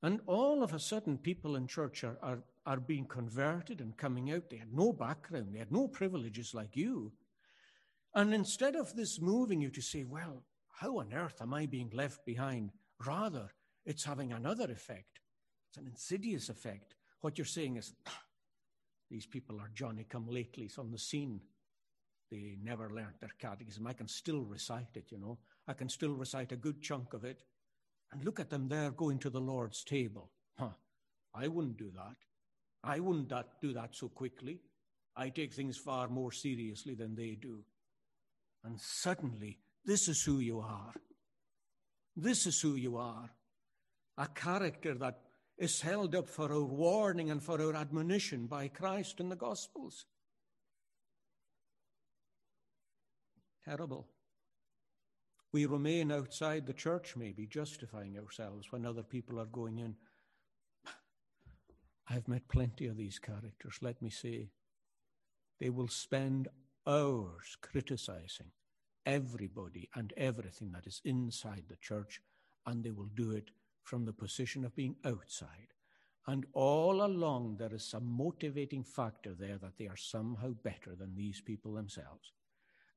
[0.06, 4.32] And all of a sudden, people in church are, are, are being converted and coming
[4.32, 4.52] out.
[4.52, 7.12] They had no background, they had no privileges like you.
[8.14, 11.90] And instead of this moving you to say, well, how on earth am I being
[11.92, 12.70] left behind?
[13.04, 13.50] Rather,
[13.84, 15.22] it's having another effect.
[15.70, 16.94] It's an insidious effect.
[17.22, 17.96] What you're saying is,
[19.10, 21.42] these people are Johnny come latelys on the scene.
[22.30, 23.88] They never learnt their catechism.
[23.88, 25.40] I can still recite it, you know.
[25.68, 27.42] I can still recite a good chunk of it.
[28.16, 30.32] And look at them there going to the Lord's table.
[30.58, 30.70] Huh.
[31.34, 32.16] I wouldn't do that.
[32.82, 34.62] I wouldn't that, do that so quickly.
[35.18, 37.66] I take things far more seriously than they do.
[38.64, 40.94] And suddenly, this is who you are.
[42.16, 43.30] This is who you are.
[44.18, 45.20] A character that
[45.58, 50.06] is held up for our warning and for our admonition by Christ in the Gospels.
[53.66, 54.08] Terrible.
[55.56, 59.96] We remain outside the church, maybe justifying ourselves when other people are going in.
[62.10, 64.50] I've met plenty of these characters, let me say.
[65.62, 66.50] They will spend
[66.86, 68.52] hours criticizing
[69.06, 72.20] everybody and everything that is inside the church,
[72.66, 73.52] and they will do it
[73.82, 75.74] from the position of being outside.
[76.28, 81.16] And all along, there is some motivating factor there that they are somehow better than
[81.16, 82.34] these people themselves.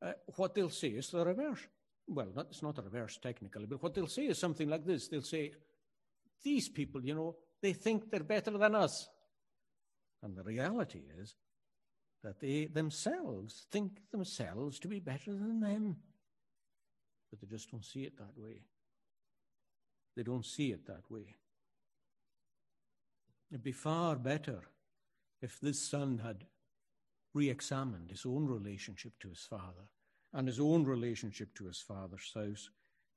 [0.02, 1.68] Uh, what they'll say is the reverse.
[2.08, 5.08] Well, not, it's not a reverse technically, but what they'll say is something like this.
[5.08, 5.52] They'll say,
[6.42, 9.08] These people, you know, they think they're better than us.
[10.22, 11.36] And the reality is
[12.24, 15.96] that they themselves think themselves to be better than them.
[17.30, 18.62] But they just don't see it that way.
[20.16, 21.36] They don't see it that way.
[23.50, 24.60] It'd be far better
[25.40, 26.44] if this son had
[27.34, 29.88] re examined his own relationship to his father
[30.34, 32.70] and his own relationship to his father's house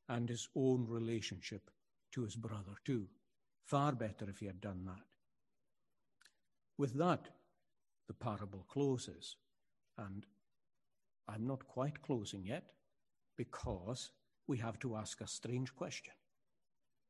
[0.10, 1.70] and his own relationship
[2.14, 3.08] to his brother, too.
[3.66, 5.04] Far better if he had done that.
[6.78, 7.30] With that,
[8.08, 9.36] the parable closes.
[9.98, 10.26] And
[11.28, 12.72] I'm not quite closing yet
[13.38, 14.12] because
[14.48, 16.14] we have to ask a strange question,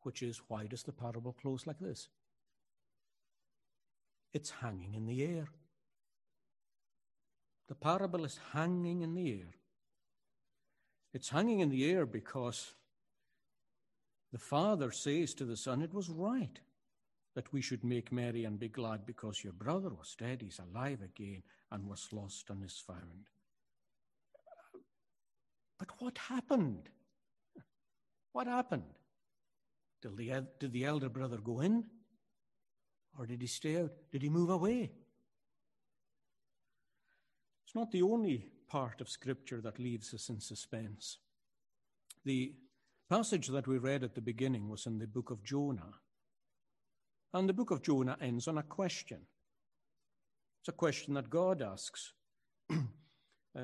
[0.01, 2.09] which is why does the parable close like this?
[4.33, 5.47] It's hanging in the air.
[7.67, 9.53] The parable is hanging in the air.
[11.14, 12.74] It's hanging in the air because
[14.32, 16.59] the father says to the son, It was right
[17.36, 20.99] that we should make merry and be glad because your brother was dead, he's alive
[21.01, 23.30] again, and was lost and is found.
[25.80, 26.89] But what happened?
[28.34, 28.84] What happened?
[30.01, 31.86] Did the, did the elder brother go in?
[33.18, 33.91] Or did he stay out?
[34.12, 34.91] Did he move away?
[37.72, 41.19] It's not the only part of Scripture that leaves us in suspense.
[42.26, 42.53] The
[43.09, 45.93] passage that we read at the beginning was in the book of Jonah.
[47.34, 49.19] And the book of Jonah ends on a question.
[50.59, 52.11] It's a question that God asks.
[52.69, 53.61] uh,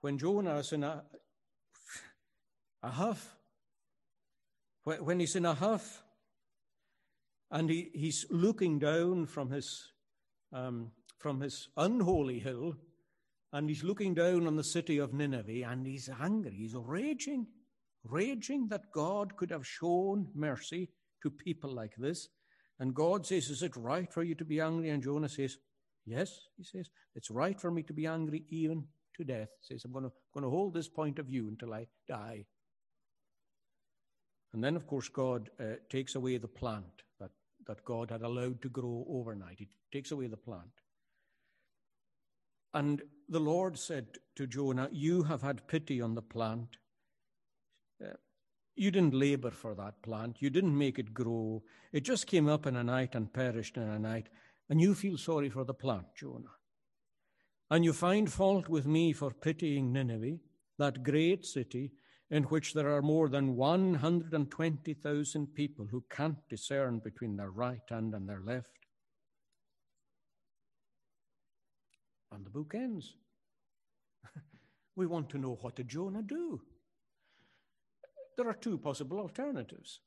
[0.00, 1.02] when Jonah is in a,
[2.82, 3.36] a huff,
[4.84, 6.02] when he's in a huff,
[7.50, 9.92] and he, he's looking down from his,
[10.54, 12.76] um, from his unholy hill,
[13.54, 17.46] and he's looking down on the city of Nineveh, and he's angry, he's raging,
[18.02, 20.90] raging that God could have shown mercy
[21.22, 22.28] to people like this.
[22.80, 24.90] And God says, Is it right for you to be angry?
[24.90, 25.56] And Jonah says,
[26.04, 28.84] Yes, he says, it's right for me to be angry even
[29.16, 29.48] to death.
[29.60, 32.44] He says, I'm going to, hold this point of view until I die.
[34.52, 37.30] And then, of course, God uh, takes away the plant that,
[37.68, 39.56] that God had allowed to grow overnight.
[39.58, 40.70] He takes away the plant.
[42.74, 46.76] And the Lord said to Jonah, You have had pity on the plant.
[48.04, 48.14] Uh,
[48.74, 50.42] you didn't labor for that plant.
[50.42, 51.62] You didn't make it grow.
[51.92, 54.28] It just came up in a night and perished in a night.
[54.68, 56.50] And you feel sorry for the plant, Jonah.
[57.70, 60.38] And you find fault with me for pitying Nineveh,
[60.78, 61.92] that great city
[62.30, 68.14] in which there are more than 120,000 people who can't discern between their right hand
[68.14, 68.66] and their left.
[72.34, 73.14] And the book ends.
[74.96, 76.60] we want to know what did Jonah do?
[78.36, 80.00] There are two possible alternatives,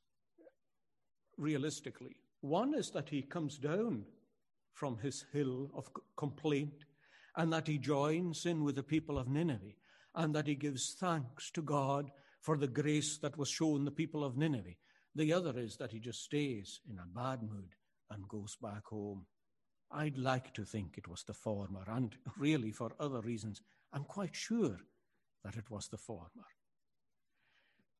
[1.38, 2.16] realistically.
[2.40, 4.04] One is that he comes down
[4.74, 6.84] from his hill of complaint
[7.36, 9.74] and that he joins in with the people of Nineveh
[10.14, 12.10] and that he gives thanks to God
[12.42, 14.76] for the grace that was shown the people of Nineveh.
[15.14, 17.70] The other is that he just stays in a bad mood
[18.10, 19.26] and goes back home.
[19.90, 23.62] I'd like to think it was the former, and really for other reasons,
[23.92, 24.76] I'm quite sure
[25.44, 26.46] that it was the former.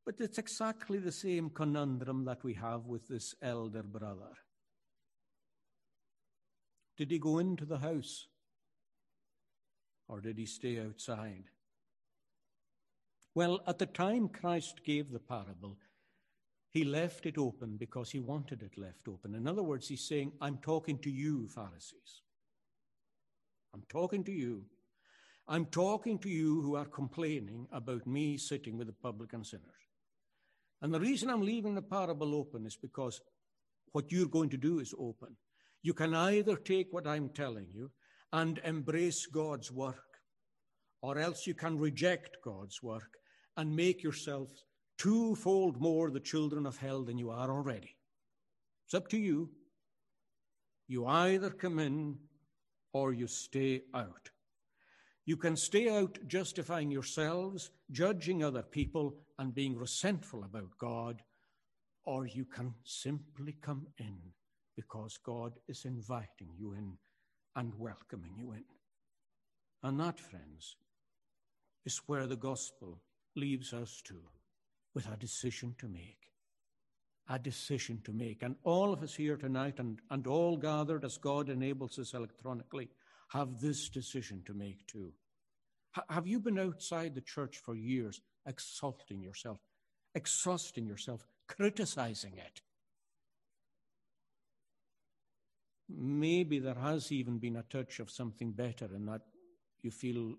[0.05, 4.35] But it's exactly the same conundrum that we have with this elder brother.
[6.97, 8.27] Did he go into the house?
[10.09, 11.45] Or did he stay outside?
[13.35, 15.77] Well, at the time Christ gave the parable,
[16.79, 19.35] he left it open because he wanted it left open.
[19.35, 22.23] In other words, he's saying, I'm talking to you, Pharisees.
[23.75, 24.63] I'm talking to you.
[25.49, 29.65] I'm talking to you who are complaining about me sitting with the publican sinners.
[30.81, 33.21] And the reason I'm leaving the parable open is because
[33.91, 35.35] what you're going to do is open.
[35.83, 37.91] You can either take what I'm telling you
[38.33, 40.21] and embrace God's work,
[41.03, 43.19] or else you can reject God's work
[43.57, 44.65] and make yourselves
[44.99, 47.97] twofold more the children of hell than you are already.
[48.85, 49.51] It's up to you.
[50.89, 52.19] You either come in
[52.93, 54.31] or you stay out.
[55.25, 61.23] You can stay out justifying yourselves, judging other people, and being resentful about God,
[62.07, 64.19] or you can simply come in
[64.75, 66.97] because God is inviting you in
[67.57, 68.65] and welcoming you in.
[69.83, 70.77] And that, friends,
[71.85, 73.03] is where the gospel
[73.37, 74.15] leaves us to
[74.99, 76.33] with a decision to make.
[77.29, 78.43] A decision to make.
[78.43, 82.89] And all of us here tonight and, and all gathered as God enables us electronically
[83.29, 85.13] have this decision to make too.
[85.97, 89.59] H- have you been outside the church for years exalting yourself,
[90.17, 92.61] exhausting yourself, criticizing it?
[95.89, 99.23] maybe there has even been a touch of something better in that
[99.81, 100.35] you feel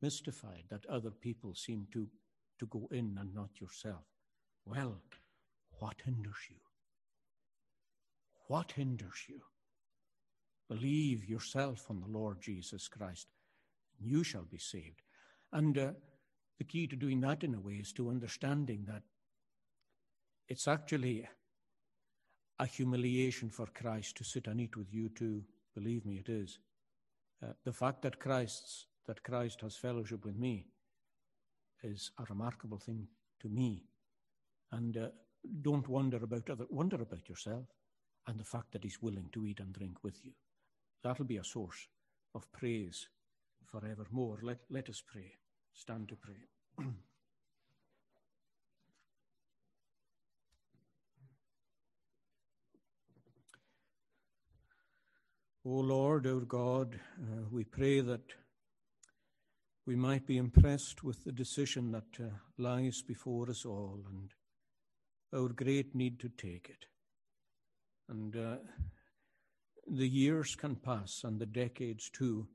[0.00, 2.06] mystified that other people seem to,
[2.58, 4.04] to go in and not yourself.
[4.64, 5.00] Well,
[5.78, 6.56] what hinders you?
[8.48, 9.40] What hinders you?
[10.68, 13.26] Believe yourself on the Lord Jesus Christ,
[13.98, 15.02] and you shall be saved.
[15.52, 15.90] And uh,
[16.58, 19.02] the key to doing that in a way is to understanding that
[20.48, 21.28] it's actually
[22.58, 25.42] a humiliation for Christ to sit and eat with you too.
[25.74, 26.58] Believe me, it is.
[27.42, 30.66] Uh, the fact that Christ's that Christ has fellowship with me
[31.82, 33.06] is a remarkable thing
[33.40, 33.84] to me.
[34.70, 35.08] And uh,
[35.62, 37.66] don't wonder about other, wonder about yourself
[38.26, 40.32] and the fact that He's willing to eat and drink with you.
[41.02, 41.88] That'll be a source
[42.34, 43.08] of praise
[43.66, 44.38] forevermore.
[44.42, 45.32] Let, let us pray.
[45.74, 46.86] Stand to pray.
[55.64, 58.34] O Lord, our God, uh, we pray that
[59.86, 62.28] we might be impressed with the decision that uh,
[62.58, 64.30] lies before us all and
[65.34, 66.86] our great need to take it.
[68.08, 68.56] And uh,
[69.90, 72.46] the years can pass and the decades too,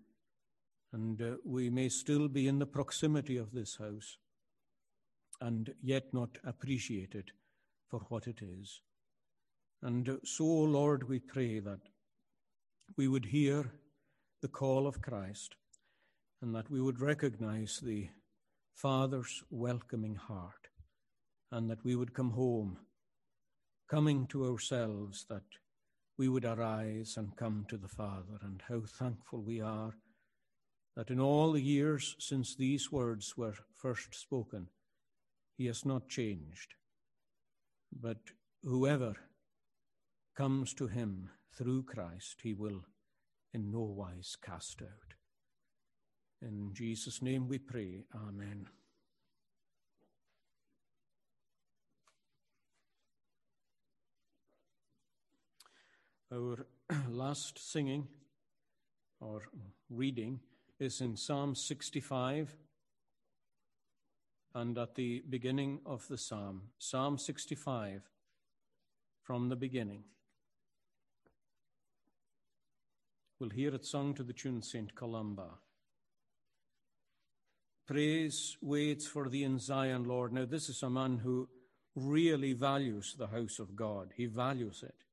[0.93, 4.17] and uh, we may still be in the proximity of this house.
[5.41, 7.32] and yet not appreciate it
[7.89, 8.82] for what it is.
[9.82, 11.82] And so, Lord, we pray that
[12.95, 13.71] we would hear
[14.41, 15.55] the call of Christ
[16.41, 18.09] and that we would recognize the
[18.73, 20.67] Father's welcoming heart
[21.51, 22.77] and that we would come home,
[23.89, 25.43] coming to ourselves, that
[26.17, 28.39] we would arise and come to the Father.
[28.41, 29.93] And how thankful we are
[30.95, 34.67] that in all the years since these words were first spoken,
[35.55, 36.73] He has not changed.
[37.91, 38.17] But
[38.63, 39.15] whoever
[40.35, 42.81] comes to Him through Christ, He will
[43.53, 45.16] in no wise cast out.
[46.41, 48.03] In Jesus' name we pray.
[48.13, 48.67] Amen.
[56.31, 56.67] Our
[57.09, 58.07] last singing
[59.19, 59.41] or
[59.89, 60.41] reading
[60.79, 62.55] is in Psalm 65
[64.53, 66.63] and at the beginning of the psalm.
[66.77, 68.03] Psalm 65
[69.23, 70.03] from the beginning.
[73.39, 74.93] We'll hear it sung to the tune St.
[74.95, 75.59] Columba.
[77.88, 80.33] Praise waits for thee in Zion, Lord.
[80.33, 81.47] Now, this is a man who
[81.95, 84.11] really values the house of God.
[84.17, 85.05] He values it.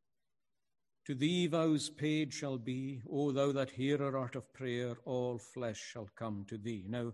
[1.07, 5.79] To thee vows paid shall be, O thou that hearer art of prayer, all flesh
[5.79, 6.85] shall come to thee.
[6.89, 7.13] Now,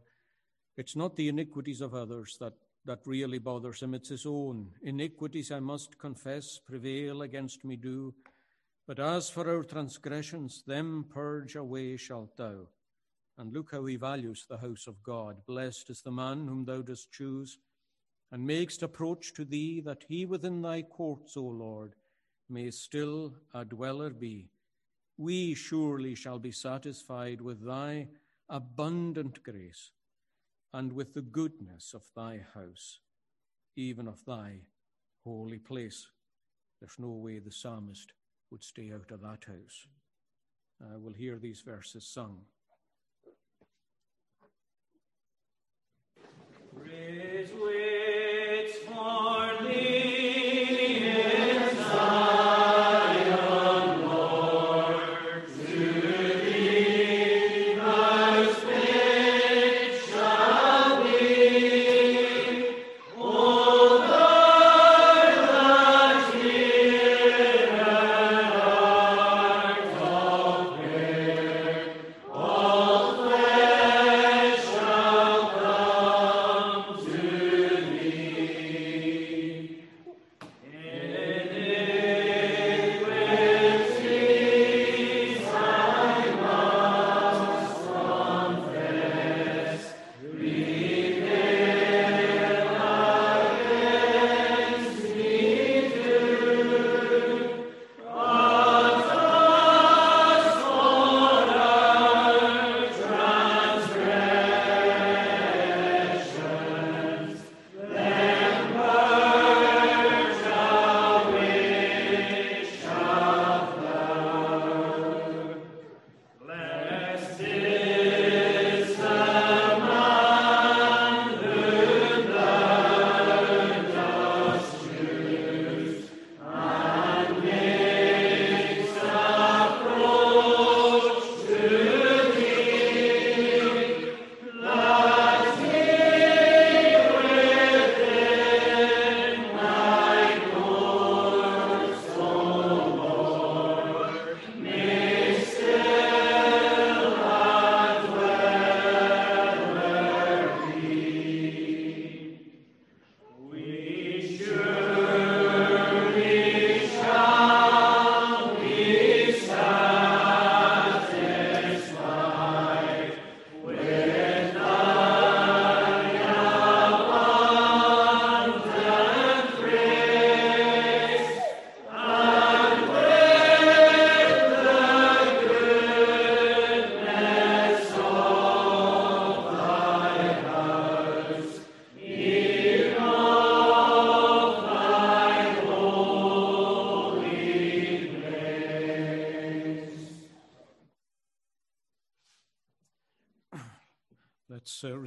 [0.78, 2.54] it's not the iniquities of others that,
[2.86, 4.70] that really bothers him, it's his own.
[4.80, 8.14] Iniquities, I must confess, prevail against me do.
[8.86, 12.68] But as for our transgressions, them purge away shalt thou.
[13.40, 15.46] And look how he values the house of God.
[15.46, 17.56] Blessed is the man whom thou dost choose,
[18.30, 21.94] and makest approach to thee, that he within thy courts, O Lord,
[22.50, 24.50] may still a dweller be.
[25.16, 28.08] We surely shall be satisfied with thy
[28.50, 29.92] abundant grace
[30.74, 32.98] and with the goodness of thy house,
[33.74, 34.60] even of thy
[35.24, 36.06] holy place.
[36.78, 38.12] There's no way the psalmist
[38.50, 39.86] would stay out of that house.
[40.82, 42.42] Uh, we'll hear these verses sung.